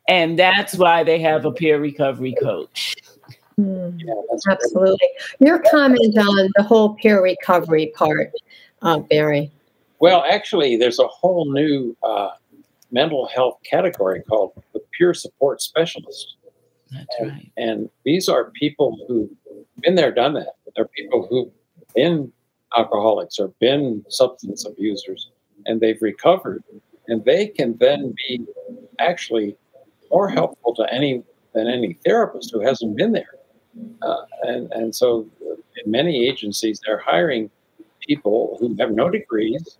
And 0.07 0.39
that's 0.39 0.75
why 0.75 1.03
they 1.03 1.19
have 1.19 1.45
a 1.45 1.51
peer 1.51 1.79
recovery 1.79 2.35
coach. 2.41 2.95
Mm, 3.59 3.99
absolutely. 4.49 5.07
Your 5.39 5.59
comment 5.59 6.17
on 6.17 6.49
the 6.55 6.63
whole 6.63 6.95
peer 6.95 7.21
recovery 7.21 7.91
part, 7.95 8.31
uh, 8.81 8.99
Barry. 8.99 9.51
Well, 9.99 10.23
actually, 10.29 10.75
there's 10.75 10.99
a 10.99 11.07
whole 11.07 11.51
new 11.51 11.95
uh, 12.03 12.31
mental 12.91 13.27
health 13.27 13.59
category 13.63 14.21
called 14.23 14.51
the 14.73 14.81
peer 14.97 15.13
support 15.13 15.61
specialist. 15.61 16.35
That's 16.91 17.15
and, 17.19 17.31
right. 17.31 17.51
And 17.57 17.89
these 18.03 18.29
are 18.29 18.51
people 18.51 18.97
who've 19.07 19.29
been 19.81 19.95
there, 19.95 20.11
done 20.11 20.33
that. 20.33 20.53
They're 20.75 20.87
people 20.87 21.27
who've 21.29 21.51
been 21.95 22.31
alcoholics 22.77 23.39
or 23.39 23.49
been 23.59 24.03
substance 24.09 24.65
abusers 24.65 25.31
and 25.65 25.79
they've 25.79 26.01
recovered 26.01 26.63
and 27.07 27.23
they 27.25 27.47
can 27.47 27.77
then 27.77 28.13
be 28.27 28.45
actually 28.99 29.55
more 30.11 30.27
helpful 30.27 30.73
to 30.75 30.93
any 30.93 31.23
than 31.53 31.67
any 31.67 31.93
therapist 32.05 32.51
who 32.51 32.59
hasn't 32.59 32.95
been 32.97 33.13
there 33.13 33.35
uh, 34.01 34.21
and 34.43 34.71
and 34.73 34.93
so 34.95 35.27
in 35.83 35.91
many 35.91 36.27
agencies 36.27 36.81
they're 36.85 36.99
hiring 36.99 37.49
people 38.07 38.57
who 38.59 38.75
have 38.79 38.91
no 38.91 39.09
degrees 39.09 39.77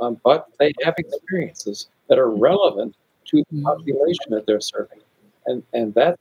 um, 0.00 0.18
but 0.24 0.46
they 0.58 0.72
have 0.82 0.94
experiences 0.98 1.88
that 2.08 2.18
are 2.18 2.30
relevant 2.30 2.96
to 3.26 3.44
the 3.50 3.62
population 3.62 4.30
that 4.30 4.46
they're 4.46 4.60
serving. 4.60 5.00
And 5.46 5.62
and 5.72 5.94
that 5.94 6.18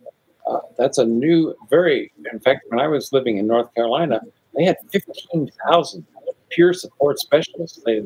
uh, 0.47 0.59
that's 0.77 0.97
a 0.97 1.05
new 1.05 1.55
very 1.69 2.11
in 2.31 2.39
fact 2.39 2.65
when 2.69 2.79
i 2.79 2.87
was 2.87 3.11
living 3.11 3.37
in 3.37 3.45
north 3.45 3.73
carolina 3.75 4.21
they 4.55 4.63
had 4.63 4.77
15,000 4.91 6.05
peer 6.49 6.73
support 6.73 7.19
specialists. 7.19 7.81
They, 7.85 8.03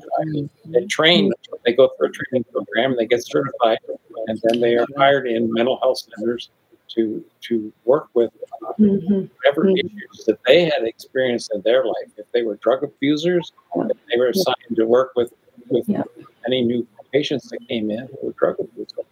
they 0.66 0.86
train, 0.86 1.32
they 1.66 1.74
go 1.74 1.90
through 1.98 2.10
a 2.10 2.12
training 2.12 2.46
program, 2.52 2.92
and 2.92 3.00
they 3.00 3.06
get 3.06 3.26
certified, 3.26 3.80
and 4.28 4.40
then 4.44 4.60
they 4.60 4.76
are 4.76 4.86
hired 4.98 5.28
in 5.28 5.52
mental 5.54 5.80
health 5.82 6.00
centers 6.00 6.50
to 6.96 7.24
to 7.42 7.72
work 7.86 8.08
with 8.14 8.32
uh, 8.66 8.74
mm-hmm. 8.80 9.26
whatever 9.38 9.64
mm-hmm. 9.66 9.88
issues 9.88 10.26
that 10.26 10.40
they 10.46 10.66
had 10.66 10.84
experienced 10.84 11.52
in 11.54 11.62
their 11.62 11.86
life. 11.86 12.12
If 12.18 12.32
they 12.32 12.44
were 12.44 12.56
drug 12.58 12.84
abusers, 12.84 13.52
if 13.76 13.98
they 14.12 14.18
were 14.18 14.28
assigned 14.28 14.76
to 14.76 14.86
work 14.86 15.12
with 15.16 15.34
with 15.70 15.88
yeah. 15.88 16.04
any 16.46 16.62
new 16.62 16.88
patients 17.12 17.50
that 17.50 17.60
came 17.68 17.92
in 17.92 18.10
who 18.22 18.28
were 18.28 18.34
drug 18.34 18.60
abusers. 18.60 19.06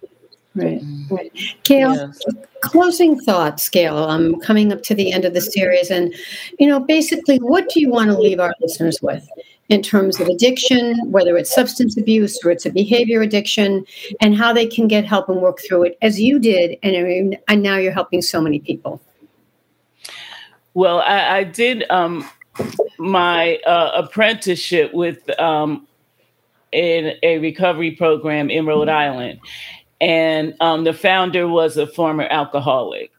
Right, 0.54 0.82
mm. 0.82 1.10
right. 1.10 1.32
Gail, 1.64 1.96
yes. 1.96 2.20
closing 2.62 3.18
thoughts, 3.22 3.70
Gail. 3.70 3.98
I'm 3.98 4.38
coming 4.42 4.74
up 4.74 4.84
to 4.84 4.96
the 4.96 5.14
end 5.14 5.24
of 5.24 5.34
the 5.34 5.40
series. 5.40 5.90
And, 5.90 6.14
you 6.60 6.68
know, 6.68 6.80
basically, 6.80 7.38
what 7.38 7.70
do 7.70 7.80
you 7.80 7.90
want 7.90 8.10
to 8.10 8.20
leave 8.20 8.40
our 8.40 8.54
listeners 8.60 9.00
with 9.02 9.26
in 9.70 9.82
terms 9.82 10.20
of 10.20 10.28
addiction, 10.28 11.00
whether 11.10 11.38
it's 11.38 11.56
substance 11.56 11.96
abuse 11.98 12.38
or 12.44 12.52
it's 12.52 12.66
a 12.66 12.70
behavior 12.70 13.22
addiction, 13.22 13.86
and 14.20 14.36
how 14.36 14.52
they 14.52 14.68
can 14.68 14.90
get 14.90 15.06
help 15.06 15.30
and 15.30 15.42
work 15.42 15.60
through 15.66 15.84
it 15.84 15.98
as 16.02 16.20
you 16.20 16.38
did? 16.38 16.78
And, 16.84 17.38
and 17.48 17.64
now 17.64 17.78
you're 17.78 17.94
helping 17.94 18.22
so 18.22 18.42
many 18.42 18.60
people. 18.60 19.02
Well, 20.74 21.00
I, 21.00 21.38
I 21.38 21.44
did 21.46 21.90
um, 21.90 22.30
my 22.98 23.56
uh, 23.66 23.92
apprenticeship 24.04 24.94
with 24.94 25.30
um, 25.40 25.88
in 26.74 27.14
a 27.24 27.40
recovery 27.40 27.92
program 27.92 28.50
in 28.50 28.66
Rhode 28.66 28.90
Island 28.90 29.40
and 30.02 30.56
um, 30.60 30.84
the 30.84 30.94
founder 30.94 31.48
was 31.48 31.78
a 31.78 31.86
former 31.86 32.28
alcoholic. 32.30 33.12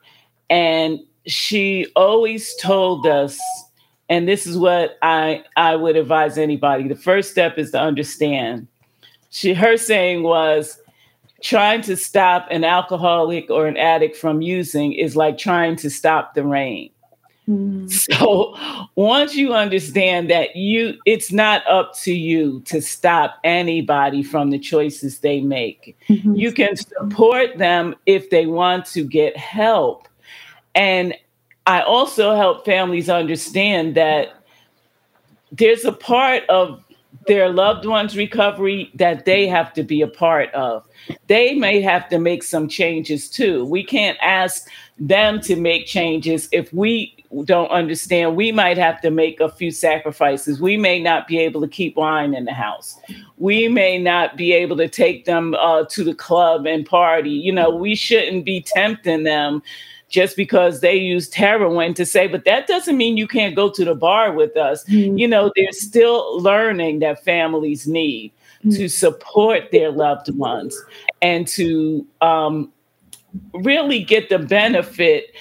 And 0.50 0.98
she 1.26 1.86
always 1.94 2.54
told 2.56 3.06
us, 3.06 3.40
and 4.08 4.28
this 4.28 4.46
is 4.46 4.58
what 4.58 4.98
I, 5.00 5.44
I 5.56 5.76
would 5.76 5.96
advise 5.96 6.36
anybody 6.36 6.88
the 6.88 6.96
first 6.96 7.30
step 7.30 7.56
is 7.56 7.70
to 7.70 7.80
understand. 7.80 8.66
She, 9.30 9.54
her 9.54 9.76
saying 9.76 10.24
was, 10.24 10.78
trying 11.42 11.82
to 11.82 11.96
stop 11.96 12.46
an 12.50 12.64
alcoholic 12.64 13.50
or 13.50 13.66
an 13.66 13.76
addict 13.76 14.16
from 14.16 14.42
using 14.42 14.92
is 14.92 15.16
like 15.16 15.38
trying 15.38 15.76
to 15.76 15.90
stop 15.90 16.34
the 16.34 16.44
rain. 16.44 16.90
Mm. 17.48 17.90
So 18.12 18.56
once 18.94 19.34
you 19.34 19.52
understand 19.52 20.30
that 20.30 20.54
you 20.56 20.98
it's 21.06 21.32
not 21.32 21.66
up 21.66 21.94
to 22.00 22.12
you 22.12 22.60
to 22.66 22.80
stop 22.80 23.38
anybody 23.42 24.22
from 24.22 24.50
the 24.50 24.58
choices 24.58 25.18
they 25.18 25.40
make. 25.40 25.96
Mm-hmm. 26.08 26.34
You 26.34 26.52
can 26.52 26.76
support 26.76 27.58
them 27.58 27.94
if 28.06 28.30
they 28.30 28.46
want 28.46 28.86
to 28.86 29.04
get 29.04 29.36
help. 29.36 30.08
And 30.74 31.14
I 31.66 31.82
also 31.82 32.34
help 32.34 32.64
families 32.64 33.08
understand 33.08 33.94
that 33.96 34.34
there's 35.52 35.84
a 35.84 35.92
part 35.92 36.44
of 36.48 36.82
their 37.26 37.50
loved 37.50 37.86
ones' 37.86 38.16
recovery 38.16 38.90
that 38.94 39.24
they 39.26 39.46
have 39.46 39.72
to 39.74 39.82
be 39.82 40.00
a 40.00 40.08
part 40.08 40.52
of. 40.54 40.84
They 41.28 41.54
may 41.54 41.80
have 41.80 42.08
to 42.08 42.18
make 42.18 42.42
some 42.42 42.68
changes 42.68 43.28
too. 43.28 43.64
We 43.64 43.84
can't 43.84 44.18
ask 44.20 44.68
them 44.98 45.40
to 45.42 45.56
make 45.56 45.86
changes 45.86 46.48
if 46.52 46.72
we 46.72 47.14
don't 47.44 47.70
understand, 47.70 48.36
we 48.36 48.52
might 48.52 48.76
have 48.76 49.00
to 49.00 49.10
make 49.10 49.40
a 49.40 49.48
few 49.48 49.70
sacrifices. 49.70 50.60
We 50.60 50.76
may 50.76 51.00
not 51.00 51.26
be 51.26 51.38
able 51.38 51.60
to 51.62 51.68
keep 51.68 51.96
wine 51.96 52.34
in 52.34 52.44
the 52.44 52.52
house. 52.52 52.98
We 53.38 53.68
may 53.68 53.98
not 53.98 54.36
be 54.36 54.52
able 54.52 54.76
to 54.76 54.88
take 54.88 55.24
them 55.24 55.54
uh, 55.54 55.84
to 55.86 56.04
the 56.04 56.14
club 56.14 56.66
and 56.66 56.84
party. 56.84 57.30
You 57.30 57.52
know, 57.52 57.70
we 57.70 57.94
shouldn't 57.94 58.44
be 58.44 58.60
tempting 58.60 59.22
them 59.22 59.62
just 60.08 60.36
because 60.36 60.80
they 60.80 60.94
used 60.94 61.34
heroin 61.34 61.94
to 61.94 62.04
say, 62.04 62.26
but 62.26 62.44
that 62.44 62.66
doesn't 62.66 62.98
mean 62.98 63.16
you 63.16 63.26
can't 63.26 63.56
go 63.56 63.70
to 63.70 63.84
the 63.84 63.94
bar 63.94 64.32
with 64.32 64.56
us. 64.56 64.84
Mm-hmm. 64.84 65.16
You 65.16 65.26
know, 65.26 65.50
they're 65.56 65.72
still 65.72 66.38
learning 66.38 66.98
that 66.98 67.24
families 67.24 67.86
need 67.86 68.30
mm-hmm. 68.58 68.76
to 68.76 68.88
support 68.88 69.70
their 69.72 69.90
loved 69.90 70.28
ones 70.36 70.78
and 71.22 71.48
to 71.48 72.06
um, 72.20 72.70
really 73.54 74.04
get 74.04 74.28
the 74.28 74.38
benefit 74.38 75.34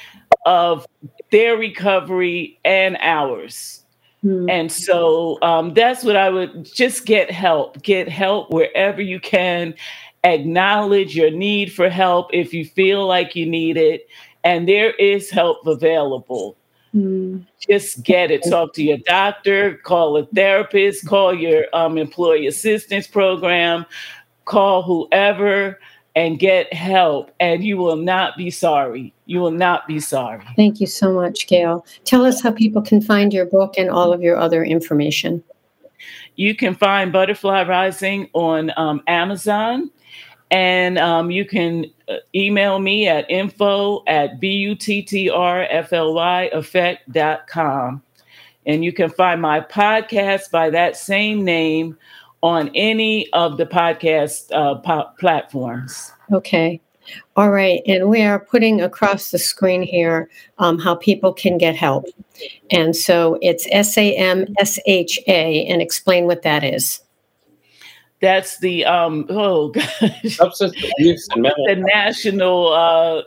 of 0.46 0.88
their 1.32 1.58
recovery 1.58 2.60
and 2.64 2.98
ours. 3.02 3.84
Mm-hmm. 4.24 4.50
And 4.50 4.72
so 4.72 5.40
um, 5.42 5.74
that's 5.74 6.04
what 6.04 6.16
I 6.16 6.30
would 6.30 6.72
just 6.74 7.06
get 7.06 7.32
help, 7.32 7.82
get 7.82 8.08
help 8.08 8.52
wherever 8.52 9.02
you 9.02 9.20
can. 9.20 9.74
Acknowledge 10.24 11.16
your 11.16 11.32
need 11.32 11.74
for 11.74 11.90
help 11.90 12.30
if 12.32 12.54
you 12.54 12.64
feel 12.64 13.08
like 13.08 13.36
you 13.36 13.48
need 13.48 13.78
it 13.78 14.08
and 14.44 14.68
there 14.68 14.92
is 14.92 15.30
help 15.30 15.66
available. 15.66 16.56
Mm. 16.94 17.46
Just 17.60 18.04
get 18.04 18.32
it. 18.32 18.44
Talk 18.48 18.74
to 18.74 18.84
your 18.84 18.98
doctor, 19.00 19.76
call 19.78 20.18
a 20.18 20.26
therapist, 20.26 21.08
call 21.08 21.34
your 21.34 21.66
um, 21.74 21.98
employee 21.98 22.48
assistance 22.48 23.08
program, 23.08 23.86
call 24.46 24.84
whoever 24.84 25.80
and 26.16 26.40
get 26.40 26.74
help, 26.74 27.32
and 27.40 27.64
you 27.64 27.78
will 27.78 27.96
not 27.96 28.36
be 28.38 28.50
sorry. 28.50 29.14
You 29.26 29.40
will 29.40 29.52
not 29.52 29.88
be 29.88 30.00
sorry. 30.00 30.44
Thank 30.56 30.82
you 30.82 30.88
so 30.88 31.14
much, 31.14 31.48
Gail. 31.48 31.86
Tell 32.04 32.26
us 32.26 32.42
how 32.42 32.52
people 32.52 32.82
can 32.82 33.02
find 33.02 33.34
your 33.34 33.46
book 33.46 33.76
and 33.78 33.90
all 33.90 34.12
of 34.12 34.22
your 34.22 34.38
other 34.38 34.64
information. 34.64 35.44
You 36.36 36.56
can 36.56 36.76
find 36.76 37.14
Butterfly 37.14 37.64
Rising 37.64 38.30
on 38.34 38.72
um, 38.78 39.02
Amazon. 39.08 39.92
And 40.50 40.98
um, 40.98 41.32
you 41.32 41.46
can 41.46 41.86
uh, 42.10 42.16
email 42.36 42.80
me 42.80 43.08
at 43.08 43.30
info 43.32 44.04
at 44.06 44.42
B-U-T-T-R-F-L-Y 44.42 44.90
effect.com. 46.52 48.04
And 48.66 48.84
you 48.84 48.92
can 48.92 49.10
find 49.10 49.42
my 49.42 49.62
podcast 49.62 50.52
by 50.52 50.70
that 50.70 50.98
same 50.98 51.46
name 51.46 51.98
on 52.42 52.72
any 52.76 53.32
of 53.34 53.58
the 53.58 53.66
podcast 53.66 54.52
uh, 54.52 54.76
po- 54.76 55.10
platforms. 55.20 56.12
Okay. 56.32 56.82
All 57.36 57.52
right. 57.52 57.82
And 57.88 58.10
we 58.10 58.22
are 58.22 58.40
putting 58.40 58.82
across 58.82 59.32
the 59.32 59.40
screen 59.40 59.82
here 59.82 60.30
um, 60.60 60.80
how 60.80 60.96
people 60.96 61.34
can 61.34 61.58
get 61.58 61.76
help. 61.76 62.06
And 62.70 62.96
so 62.96 63.38
it's 63.42 63.68
S 63.72 63.98
A 63.98 64.16
M 64.16 64.46
S 64.60 64.80
H 64.86 65.20
A, 65.28 65.66
and 65.66 65.82
explain 65.82 66.26
what 66.26 66.42
that 66.44 66.64
is. 66.64 67.02
That's 68.22 68.60
the 68.60 68.86
um 68.86 69.26
oh 69.30 69.70
gosh. 69.70 70.36
Substance 70.36 70.76
abuse 70.78 71.28
and 71.32 71.42
mental 71.42 71.66
the 71.68 71.76
national 71.76 72.72
uh 72.72 73.24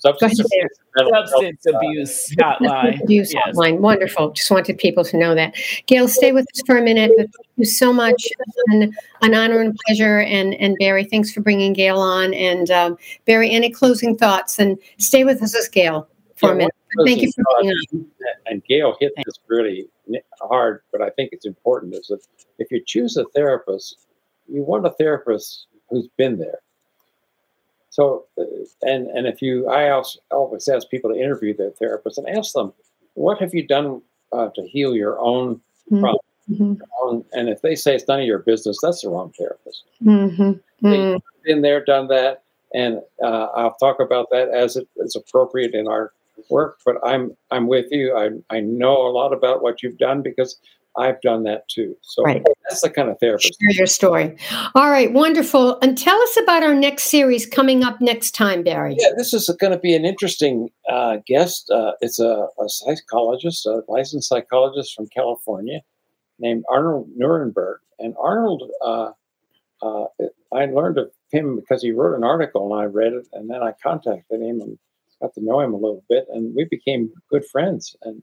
substance 0.00 0.40
abuse, 0.40 0.78
substance 0.96 1.66
abuse 1.66 2.34
hotline. 2.36 3.02
Abuse 3.02 3.32
yes. 3.32 3.44
hotline. 3.46 3.78
Wonderful. 3.78 4.32
Just 4.32 4.50
wanted 4.50 4.78
people 4.78 5.04
to 5.04 5.16
know 5.16 5.34
that. 5.34 5.54
Gail, 5.86 6.08
stay 6.08 6.32
with 6.32 6.46
us 6.54 6.62
for 6.66 6.76
a 6.76 6.82
minute. 6.82 7.12
Thank 7.16 7.30
you 7.56 7.64
so 7.64 7.92
much. 7.92 8.26
An, 8.68 8.94
an 9.22 9.34
honor 9.34 9.60
and 9.60 9.78
pleasure. 9.86 10.20
And 10.20 10.54
and 10.54 10.76
Barry, 10.78 11.04
thanks 11.04 11.32
for 11.32 11.40
bringing 11.40 11.72
Gail 11.72 11.98
on. 11.98 12.34
And 12.34 12.70
um, 12.70 12.98
Barry, 13.26 13.50
any 13.50 13.70
closing 13.70 14.16
thoughts? 14.16 14.58
And 14.58 14.78
stay 14.98 15.24
with 15.24 15.42
us 15.42 15.54
as 15.54 15.68
Gail 15.68 16.08
for 16.36 16.48
yeah, 16.48 16.52
a 16.52 16.56
minute. 16.56 16.74
Thank 17.04 17.22
you 17.22 17.30
for 17.32 17.44
being 17.60 17.72
on. 17.72 18.06
And 18.46 18.64
Gail 18.64 18.96
hit 18.98 19.12
this 19.16 19.38
really 19.48 19.88
hard, 20.40 20.82
but 20.90 21.00
I 21.00 21.10
think 21.10 21.30
it's 21.32 21.46
important 21.46 21.94
is 21.94 22.08
that 22.08 22.20
if 22.58 22.70
you 22.72 22.82
choose 22.84 23.16
a 23.16 23.24
therapist 23.26 24.06
you 24.50 24.62
want 24.62 24.86
a 24.86 24.90
therapist 24.90 25.66
who's 25.88 26.08
been 26.16 26.38
there. 26.38 26.58
So, 27.90 28.24
uh, 28.38 28.44
and 28.82 29.08
and 29.08 29.26
if 29.26 29.42
you, 29.42 29.68
I 29.68 29.90
also 29.90 30.20
always 30.30 30.66
ask 30.68 30.88
people 30.88 31.10
to 31.10 31.20
interview 31.20 31.56
their 31.56 31.70
therapist 31.70 32.18
and 32.18 32.28
ask 32.28 32.54
them, 32.54 32.72
what 33.14 33.38
have 33.40 33.52
you 33.52 33.66
done 33.66 34.00
uh, 34.32 34.48
to 34.54 34.62
heal 34.62 34.94
your 34.94 35.20
own 35.20 35.56
mm-hmm. 35.56 36.00
problem? 36.00 36.24
Mm-hmm. 36.50 37.20
and 37.32 37.48
if 37.48 37.62
they 37.62 37.76
say 37.76 37.94
it's 37.94 38.08
none 38.08 38.20
of 38.20 38.26
your 38.26 38.40
business, 38.40 38.78
that's 38.82 39.02
the 39.02 39.08
wrong 39.08 39.32
therapist. 39.38 39.84
Mm-hmm. 40.02 40.52
They've 40.82 41.20
been 41.44 41.62
there, 41.62 41.84
done 41.84 42.08
that, 42.08 42.42
and 42.74 43.00
uh, 43.22 43.48
I'll 43.54 43.74
talk 43.74 44.00
about 44.00 44.30
that 44.30 44.48
as 44.48 44.74
it 44.76 44.88
is 44.96 45.14
appropriate 45.14 45.74
in 45.74 45.86
our 45.86 46.12
work. 46.48 46.78
But 46.84 46.96
I'm 47.04 47.36
I'm 47.50 47.66
with 47.66 47.86
you. 47.90 48.16
I 48.16 48.30
I 48.54 48.60
know 48.60 49.06
a 49.06 49.10
lot 49.10 49.32
about 49.32 49.62
what 49.62 49.82
you've 49.82 49.98
done 49.98 50.22
because 50.22 50.58
I've 50.96 51.20
done 51.20 51.44
that 51.44 51.68
too. 51.68 51.96
So 52.02 52.22
right. 52.24 52.44
That's 52.70 52.82
the 52.82 52.90
kind 52.90 53.08
of 53.08 53.18
therapist. 53.18 53.58
Share 53.60 53.72
your 53.72 53.86
story. 53.86 54.36
All 54.76 54.90
right, 54.90 55.12
wonderful. 55.12 55.76
And 55.80 55.98
tell 55.98 56.16
us 56.22 56.36
about 56.40 56.62
our 56.62 56.74
next 56.74 57.04
series 57.04 57.44
coming 57.44 57.82
up 57.82 58.00
next 58.00 58.30
time, 58.30 58.62
Barry. 58.62 58.94
Yeah, 58.96 59.08
this 59.16 59.34
is 59.34 59.50
going 59.60 59.72
to 59.72 59.78
be 59.78 59.92
an 59.96 60.04
interesting 60.04 60.68
uh, 60.88 61.16
guest. 61.26 61.68
Uh, 61.68 61.92
it's 62.00 62.20
a, 62.20 62.46
a, 62.60 62.68
psychologist, 62.68 63.66
a 63.66 63.82
licensed 63.88 64.28
psychologist 64.28 64.94
from 64.94 65.08
California 65.08 65.80
named 66.38 66.62
Arnold 66.70 67.10
Nerenberg. 67.18 67.78
And 67.98 68.14
Arnold, 68.20 68.70
uh, 68.80 69.10
uh 69.82 70.04
I 70.52 70.66
learned 70.66 70.98
of 70.98 71.10
him 71.32 71.56
because 71.56 71.82
he 71.82 71.90
wrote 71.90 72.16
an 72.16 72.22
article 72.22 72.72
and 72.72 72.80
I 72.80 72.84
read 72.84 73.14
it, 73.14 73.26
and 73.32 73.50
then 73.50 73.64
I 73.64 73.72
contacted 73.82 74.40
him 74.40 74.60
and 74.60 74.78
got 75.20 75.34
to 75.34 75.44
know 75.44 75.60
him 75.60 75.74
a 75.74 75.76
little 75.76 76.04
bit, 76.08 76.26
and 76.32 76.54
we 76.54 76.64
became 76.64 77.12
good 77.30 77.44
friends. 77.44 77.96
And 78.02 78.22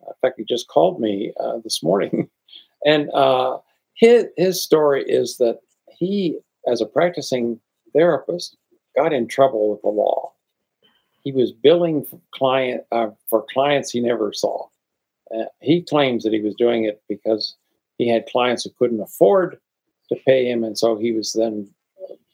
in 0.00 0.14
fact, 0.22 0.38
he 0.38 0.44
just 0.44 0.68
called 0.68 0.98
me 0.98 1.32
uh, 1.38 1.58
this 1.62 1.82
morning, 1.82 2.30
and 2.86 3.10
uh, 3.10 3.58
his 3.94 4.26
his 4.36 4.62
story 4.62 5.04
is 5.06 5.36
that 5.38 5.60
he, 5.90 6.38
as 6.66 6.80
a 6.80 6.86
practicing 6.86 7.60
therapist, 7.94 8.56
got 8.96 9.12
in 9.12 9.28
trouble 9.28 9.70
with 9.70 9.82
the 9.82 9.88
law. 9.88 10.32
He 11.22 11.32
was 11.32 11.52
billing 11.52 12.04
for 12.04 12.20
client 12.34 12.84
uh, 12.90 13.10
for 13.28 13.44
clients 13.52 13.90
he 13.90 14.00
never 14.00 14.32
saw. 14.32 14.66
Uh, 15.34 15.44
he 15.60 15.82
claims 15.82 16.24
that 16.24 16.32
he 16.32 16.40
was 16.40 16.54
doing 16.56 16.84
it 16.84 17.02
because 17.08 17.56
he 17.98 18.08
had 18.08 18.26
clients 18.26 18.64
who 18.64 18.70
couldn't 18.78 19.00
afford 19.00 19.58
to 20.08 20.16
pay 20.26 20.50
him, 20.50 20.64
and 20.64 20.76
so 20.76 20.96
he 20.96 21.12
was 21.12 21.32
then 21.32 21.68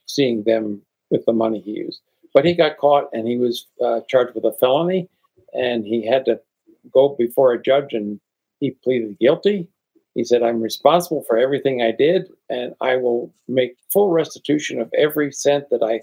seeing 0.06 0.42
them 0.44 0.80
with 1.10 1.24
the 1.26 1.32
money 1.32 1.60
he 1.60 1.72
used. 1.72 2.00
But 2.34 2.44
he 2.44 2.54
got 2.54 2.78
caught, 2.78 3.08
and 3.12 3.28
he 3.28 3.36
was 3.36 3.66
uh, 3.84 4.00
charged 4.08 4.34
with 4.34 4.44
a 4.44 4.52
felony, 4.52 5.08
and 5.52 5.84
he 5.84 6.06
had 6.06 6.24
to 6.24 6.40
go 6.92 7.14
before 7.18 7.52
a 7.52 7.62
judge 7.62 7.92
and 7.92 8.20
he 8.60 8.70
pleaded 8.70 9.18
guilty. 9.18 9.68
He 10.18 10.24
said, 10.24 10.42
I'm 10.42 10.60
responsible 10.60 11.22
for 11.28 11.38
everything 11.38 11.80
I 11.80 11.92
did, 11.92 12.28
and 12.50 12.74
I 12.80 12.96
will 12.96 13.32
make 13.46 13.76
full 13.88 14.10
restitution 14.10 14.80
of 14.80 14.92
every 14.92 15.30
cent 15.30 15.70
that 15.70 15.80
I, 15.80 16.00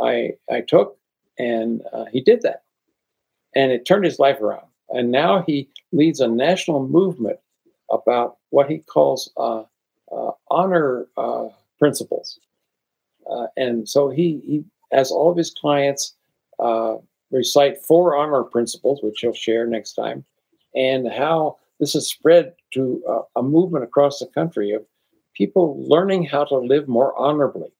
I, 0.00 0.34
I 0.48 0.60
took. 0.60 0.96
And 1.40 1.82
uh, 1.92 2.04
he 2.04 2.20
did 2.20 2.42
that. 2.42 2.62
And 3.56 3.72
it 3.72 3.84
turned 3.84 4.04
his 4.04 4.20
life 4.20 4.40
around. 4.40 4.68
And 4.90 5.10
now 5.10 5.42
he 5.44 5.68
leads 5.90 6.20
a 6.20 6.28
national 6.28 6.86
movement 6.86 7.40
about 7.90 8.36
what 8.50 8.70
he 8.70 8.78
calls 8.78 9.28
uh, 9.36 9.64
uh, 10.12 10.30
honor 10.52 11.08
uh, 11.16 11.48
principles. 11.80 12.38
Uh, 13.28 13.48
and 13.56 13.88
so 13.88 14.08
he, 14.08 14.40
he, 14.46 14.64
as 14.92 15.10
all 15.10 15.32
of 15.32 15.36
his 15.36 15.50
clients, 15.50 16.14
uh, 16.60 16.94
recite 17.32 17.82
four 17.82 18.16
honor 18.16 18.44
principles, 18.44 19.00
which 19.02 19.18
he'll 19.18 19.32
share 19.32 19.66
next 19.66 19.94
time, 19.94 20.24
and 20.76 21.10
how 21.12 21.56
this 21.80 21.94
has 21.94 22.08
spread 22.08 22.54
to 22.74 23.02
uh, 23.08 23.22
a 23.36 23.42
movement 23.42 23.84
across 23.84 24.18
the 24.18 24.26
country 24.26 24.72
of 24.72 24.84
people 25.34 25.82
learning 25.88 26.24
how 26.24 26.44
to 26.44 26.56
live 26.56 26.88
more 26.88 27.16
honorably 27.18 27.70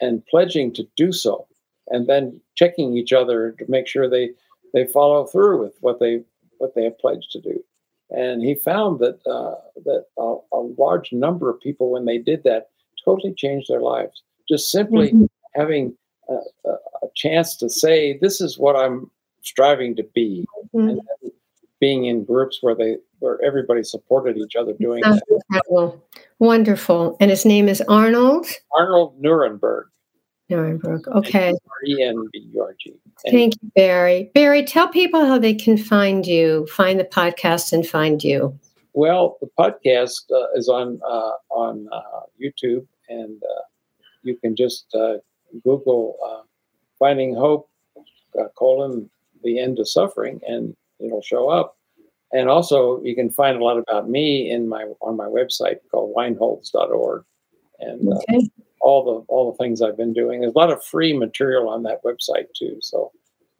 and 0.00 0.24
pledging 0.26 0.72
to 0.74 0.86
do 0.96 1.12
so, 1.12 1.46
and 1.88 2.06
then 2.06 2.40
checking 2.54 2.96
each 2.96 3.12
other 3.12 3.52
to 3.58 3.64
make 3.68 3.86
sure 3.86 4.08
they 4.08 4.30
they 4.74 4.86
follow 4.86 5.26
through 5.26 5.62
with 5.62 5.74
what 5.80 5.98
they 6.00 6.22
what 6.58 6.74
they 6.74 6.84
have 6.84 6.98
pledged 6.98 7.30
to 7.32 7.40
do. 7.40 7.62
And 8.10 8.42
he 8.42 8.54
found 8.54 9.00
that 9.00 9.18
uh, 9.26 9.56
that 9.84 10.04
a, 10.18 10.36
a, 10.52 10.60
large 10.78 11.12
number 11.12 11.50
of 11.50 11.60
people, 11.60 11.90
when 11.90 12.06
they 12.06 12.18
did 12.18 12.42
that, 12.44 12.68
totally 13.04 13.34
changed 13.34 13.68
their 13.68 13.82
lives. 13.82 14.22
Just 14.48 14.70
simply 14.70 15.08
mm-hmm. 15.08 15.24
having 15.54 15.94
a, 16.28 16.34
a, 16.68 16.76
chance 17.14 17.56
to 17.56 17.68
say, 17.68 18.18
"This 18.18 18.40
is 18.40 18.58
what 18.58 18.76
I'm 18.76 19.10
striving 19.42 19.94
to 19.96 20.02
be," 20.14 20.46
mm-hmm. 20.74 20.88
and 20.88 21.00
being 21.80 22.06
in 22.06 22.24
groups 22.24 22.58
where 22.62 22.74
they 22.74 22.96
where 23.20 23.38
everybody 23.44 23.82
supported 23.82 24.36
each 24.36 24.56
other 24.56 24.72
doing 24.80 25.02
Sounds 25.02 25.20
that. 25.28 25.40
Incredible. 25.50 26.04
Wonderful. 26.38 27.16
And 27.20 27.30
his 27.30 27.44
name 27.44 27.68
is 27.68 27.80
Arnold. 27.88 28.46
Arnold 28.76 29.20
Nerenberg. 29.20 29.84
Nerenberg. 30.50 31.06
Okay. 31.08 31.52
E 31.86 32.02
N 32.02 32.16
B 32.32 32.48
U 32.54 32.62
R 32.62 32.74
G. 32.78 32.94
Thank 33.30 33.54
you, 33.60 33.70
Barry. 33.74 34.30
Barry, 34.34 34.64
tell 34.64 34.88
people 34.88 35.26
how 35.26 35.38
they 35.38 35.54
can 35.54 35.76
find 35.76 36.26
you, 36.26 36.66
find 36.68 36.98
the 36.98 37.04
podcast, 37.04 37.72
and 37.72 37.86
find 37.86 38.24
you. 38.24 38.58
Well, 38.94 39.36
the 39.40 39.50
podcast 39.58 40.30
uh, 40.34 40.48
is 40.54 40.68
on 40.68 41.00
uh, 41.06 41.32
on 41.50 41.88
uh, 41.92 42.22
YouTube, 42.42 42.86
and 43.08 43.42
uh, 43.42 43.62
you 44.22 44.36
can 44.36 44.56
just 44.56 44.94
uh, 44.94 45.18
Google 45.62 46.16
uh, 46.26 46.42
"Finding 46.98 47.34
Hope," 47.34 47.68
colon 48.56 49.10
the 49.44 49.58
end 49.58 49.78
of 49.78 49.88
suffering, 49.88 50.40
and 50.48 50.74
it'll 50.98 51.22
show 51.22 51.48
up. 51.48 51.76
And 52.32 52.48
also, 52.48 53.02
you 53.02 53.14
can 53.14 53.30
find 53.30 53.56
a 53.56 53.64
lot 53.64 53.78
about 53.78 54.08
me 54.08 54.50
in 54.50 54.68
my 54.68 54.84
on 55.00 55.16
my 55.16 55.24
website 55.24 55.76
called 55.90 56.14
weinholds.org, 56.14 57.24
and 57.80 58.12
uh, 58.12 58.16
okay. 58.16 58.36
uh, 58.36 58.62
all 58.80 59.04
the 59.04 59.24
all 59.28 59.50
the 59.50 59.56
things 59.56 59.80
I've 59.80 59.96
been 59.96 60.12
doing. 60.12 60.40
There's 60.40 60.54
a 60.54 60.58
lot 60.58 60.70
of 60.70 60.84
free 60.84 61.14
material 61.14 61.68
on 61.68 61.84
that 61.84 62.02
website 62.04 62.46
too. 62.54 62.78
So, 62.82 63.12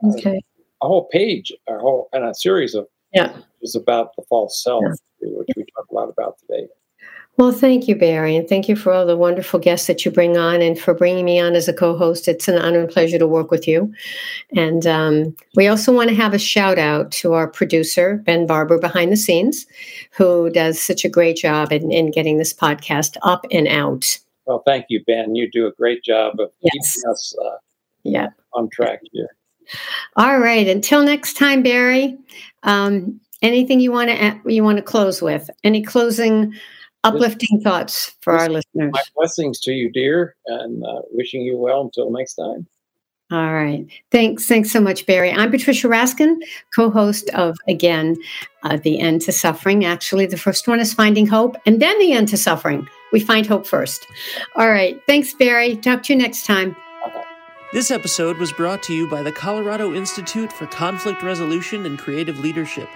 uh, 0.04 0.12
okay. 0.18 0.40
a 0.82 0.86
whole 0.86 1.08
page, 1.08 1.50
a 1.66 1.78
whole 1.78 2.10
and 2.12 2.24
a 2.24 2.34
series 2.34 2.74
of 2.74 2.86
yeah 3.14 3.38
is 3.62 3.74
about 3.74 4.14
the 4.16 4.22
false 4.28 4.62
self, 4.62 4.84
yeah. 5.22 5.30
which 5.32 5.48
we 5.56 5.64
talk 5.74 5.86
a 5.90 5.94
lot 5.94 6.10
about 6.10 6.38
today. 6.38 6.68
Well, 7.38 7.52
thank 7.52 7.86
you, 7.86 7.94
Barry, 7.94 8.34
and 8.34 8.48
thank 8.48 8.68
you 8.68 8.74
for 8.74 8.92
all 8.92 9.06
the 9.06 9.16
wonderful 9.16 9.60
guests 9.60 9.86
that 9.86 10.04
you 10.04 10.10
bring 10.10 10.36
on 10.36 10.60
and 10.60 10.76
for 10.76 10.92
bringing 10.92 11.24
me 11.24 11.38
on 11.38 11.54
as 11.54 11.68
a 11.68 11.72
co 11.72 11.96
host. 11.96 12.26
It's 12.26 12.48
an 12.48 12.58
honor 12.58 12.80
and 12.80 12.90
pleasure 12.90 13.16
to 13.16 13.28
work 13.28 13.52
with 13.52 13.68
you. 13.68 13.94
And 14.56 14.84
um, 14.88 15.36
we 15.54 15.68
also 15.68 15.92
want 15.94 16.08
to 16.08 16.16
have 16.16 16.34
a 16.34 16.38
shout 16.38 16.80
out 16.80 17.12
to 17.12 17.34
our 17.34 17.46
producer, 17.46 18.16
Ben 18.26 18.44
Barber, 18.44 18.76
behind 18.76 19.12
the 19.12 19.16
scenes, 19.16 19.66
who 20.10 20.50
does 20.50 20.80
such 20.80 21.04
a 21.04 21.08
great 21.08 21.36
job 21.36 21.70
in, 21.70 21.92
in 21.92 22.10
getting 22.10 22.38
this 22.38 22.52
podcast 22.52 23.16
up 23.22 23.46
and 23.52 23.68
out. 23.68 24.18
Well, 24.46 24.64
thank 24.66 24.86
you, 24.88 25.04
Ben. 25.04 25.36
You 25.36 25.48
do 25.48 25.68
a 25.68 25.72
great 25.72 26.02
job 26.02 26.40
of 26.40 26.50
yes. 26.60 26.96
keeping 26.96 27.10
us 27.10 27.36
uh, 27.40 27.56
yeah. 28.02 28.30
on 28.52 28.68
track 28.68 28.98
here. 29.12 29.28
All 30.16 30.40
right. 30.40 30.66
Until 30.66 31.04
next 31.04 31.34
time, 31.34 31.62
Barry. 31.62 32.18
Um, 32.64 33.20
anything 33.42 33.78
you 33.78 33.92
want 33.92 34.10
to 34.10 34.40
you 34.52 34.64
want 34.64 34.78
to 34.78 34.82
close 34.82 35.22
with? 35.22 35.48
Any 35.62 35.84
closing? 35.84 36.52
Uplifting 37.04 37.60
thoughts 37.60 38.16
for 38.20 38.34
our 38.34 38.48
listeners. 38.48 38.90
My 38.92 39.02
blessings 39.16 39.60
to 39.60 39.72
you, 39.72 39.90
dear, 39.90 40.36
and 40.46 40.84
uh, 40.84 41.02
wishing 41.10 41.42
you 41.42 41.56
well 41.56 41.82
until 41.82 42.10
next 42.10 42.34
time. 42.34 42.66
All 43.30 43.52
right. 43.52 43.86
Thanks. 44.10 44.46
Thanks 44.46 44.70
so 44.70 44.80
much, 44.80 45.04
Barry. 45.04 45.30
I'm 45.30 45.50
Patricia 45.50 45.86
Raskin, 45.86 46.36
co 46.74 46.88
host 46.88 47.28
of, 47.30 47.58
again, 47.68 48.16
uh, 48.62 48.78
The 48.78 48.98
End 48.98 49.20
to 49.22 49.32
Suffering. 49.32 49.84
Actually, 49.84 50.24
the 50.24 50.38
first 50.38 50.66
one 50.66 50.80
is 50.80 50.94
Finding 50.94 51.26
Hope, 51.26 51.56
and 51.66 51.80
then 51.80 51.98
The 51.98 52.12
End 52.12 52.28
to 52.28 52.38
Suffering. 52.38 52.88
We 53.12 53.20
find 53.20 53.46
hope 53.46 53.66
first. 53.66 54.06
All 54.56 54.70
right. 54.70 54.98
Thanks, 55.06 55.34
Barry. 55.34 55.76
Talk 55.76 56.04
to 56.04 56.14
you 56.14 56.18
next 56.18 56.46
time. 56.46 56.74
This 57.70 57.90
episode 57.90 58.38
was 58.38 58.50
brought 58.50 58.82
to 58.84 58.94
you 58.94 59.10
by 59.10 59.22
the 59.22 59.32
Colorado 59.32 59.92
Institute 59.92 60.50
for 60.50 60.66
Conflict 60.66 61.22
Resolution 61.22 61.84
and 61.84 61.98
Creative 61.98 62.40
Leadership. 62.40 62.88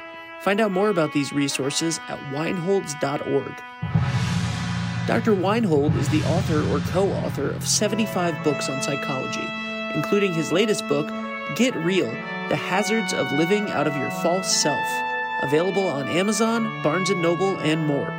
Find 0.42 0.60
out 0.60 0.72
more 0.72 0.88
about 0.88 1.12
these 1.12 1.32
resources 1.32 2.00
at 2.08 2.18
weinholds.org. 2.32 3.62
Dr. 5.06 5.34
Weinhold 5.34 5.94
is 5.96 6.08
the 6.08 6.22
author 6.24 6.68
or 6.68 6.80
co 6.90 7.08
author 7.12 7.50
of 7.50 7.66
75 7.66 8.42
books 8.42 8.68
on 8.68 8.82
psychology, 8.82 9.46
including 9.94 10.34
his 10.34 10.50
latest 10.50 10.88
book, 10.88 11.06
Get 11.54 11.76
Real 11.76 12.10
The 12.48 12.56
Hazards 12.56 13.12
of 13.12 13.30
Living 13.30 13.70
Out 13.70 13.86
of 13.86 13.96
Your 13.96 14.10
False 14.10 14.52
Self, 14.52 14.84
available 15.44 15.86
on 15.86 16.08
Amazon, 16.08 16.82
Barnes 16.82 17.10
& 17.10 17.16
Noble, 17.16 17.56
and 17.58 17.86
more. 17.86 18.12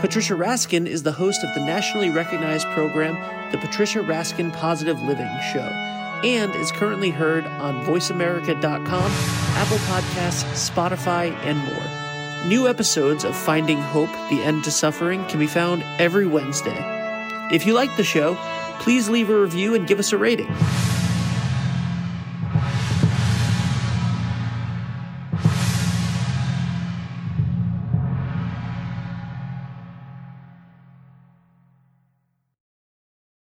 Patricia 0.00 0.34
Raskin 0.34 0.86
is 0.86 1.02
the 1.02 1.12
host 1.12 1.44
of 1.44 1.52
the 1.54 1.60
nationally 1.60 2.08
recognized 2.08 2.66
program, 2.68 3.16
The 3.52 3.58
Patricia 3.58 3.98
Raskin 3.98 4.50
Positive 4.54 5.02
Living 5.02 5.28
Show 5.52 5.97
and 6.24 6.54
is 6.54 6.72
currently 6.72 7.10
heard 7.10 7.46
on 7.46 7.84
voiceamerica.com, 7.84 9.12
Apple 9.56 9.78
Podcasts, 9.78 10.70
Spotify, 10.70 11.32
and 11.44 11.58
more. 11.58 12.46
New 12.48 12.68
episodes 12.68 13.24
of 13.24 13.36
Finding 13.36 13.78
Hope, 13.78 14.10
The 14.30 14.42
End 14.42 14.64
to 14.64 14.70
Suffering 14.70 15.24
can 15.26 15.38
be 15.38 15.46
found 15.46 15.82
every 15.98 16.26
Wednesday. 16.26 16.78
If 17.52 17.66
you 17.66 17.74
like 17.74 17.96
the 17.96 18.04
show, 18.04 18.36
please 18.80 19.08
leave 19.08 19.30
a 19.30 19.40
review 19.40 19.74
and 19.74 19.86
give 19.86 19.98
us 19.98 20.12
a 20.12 20.18
rating. 20.18 20.54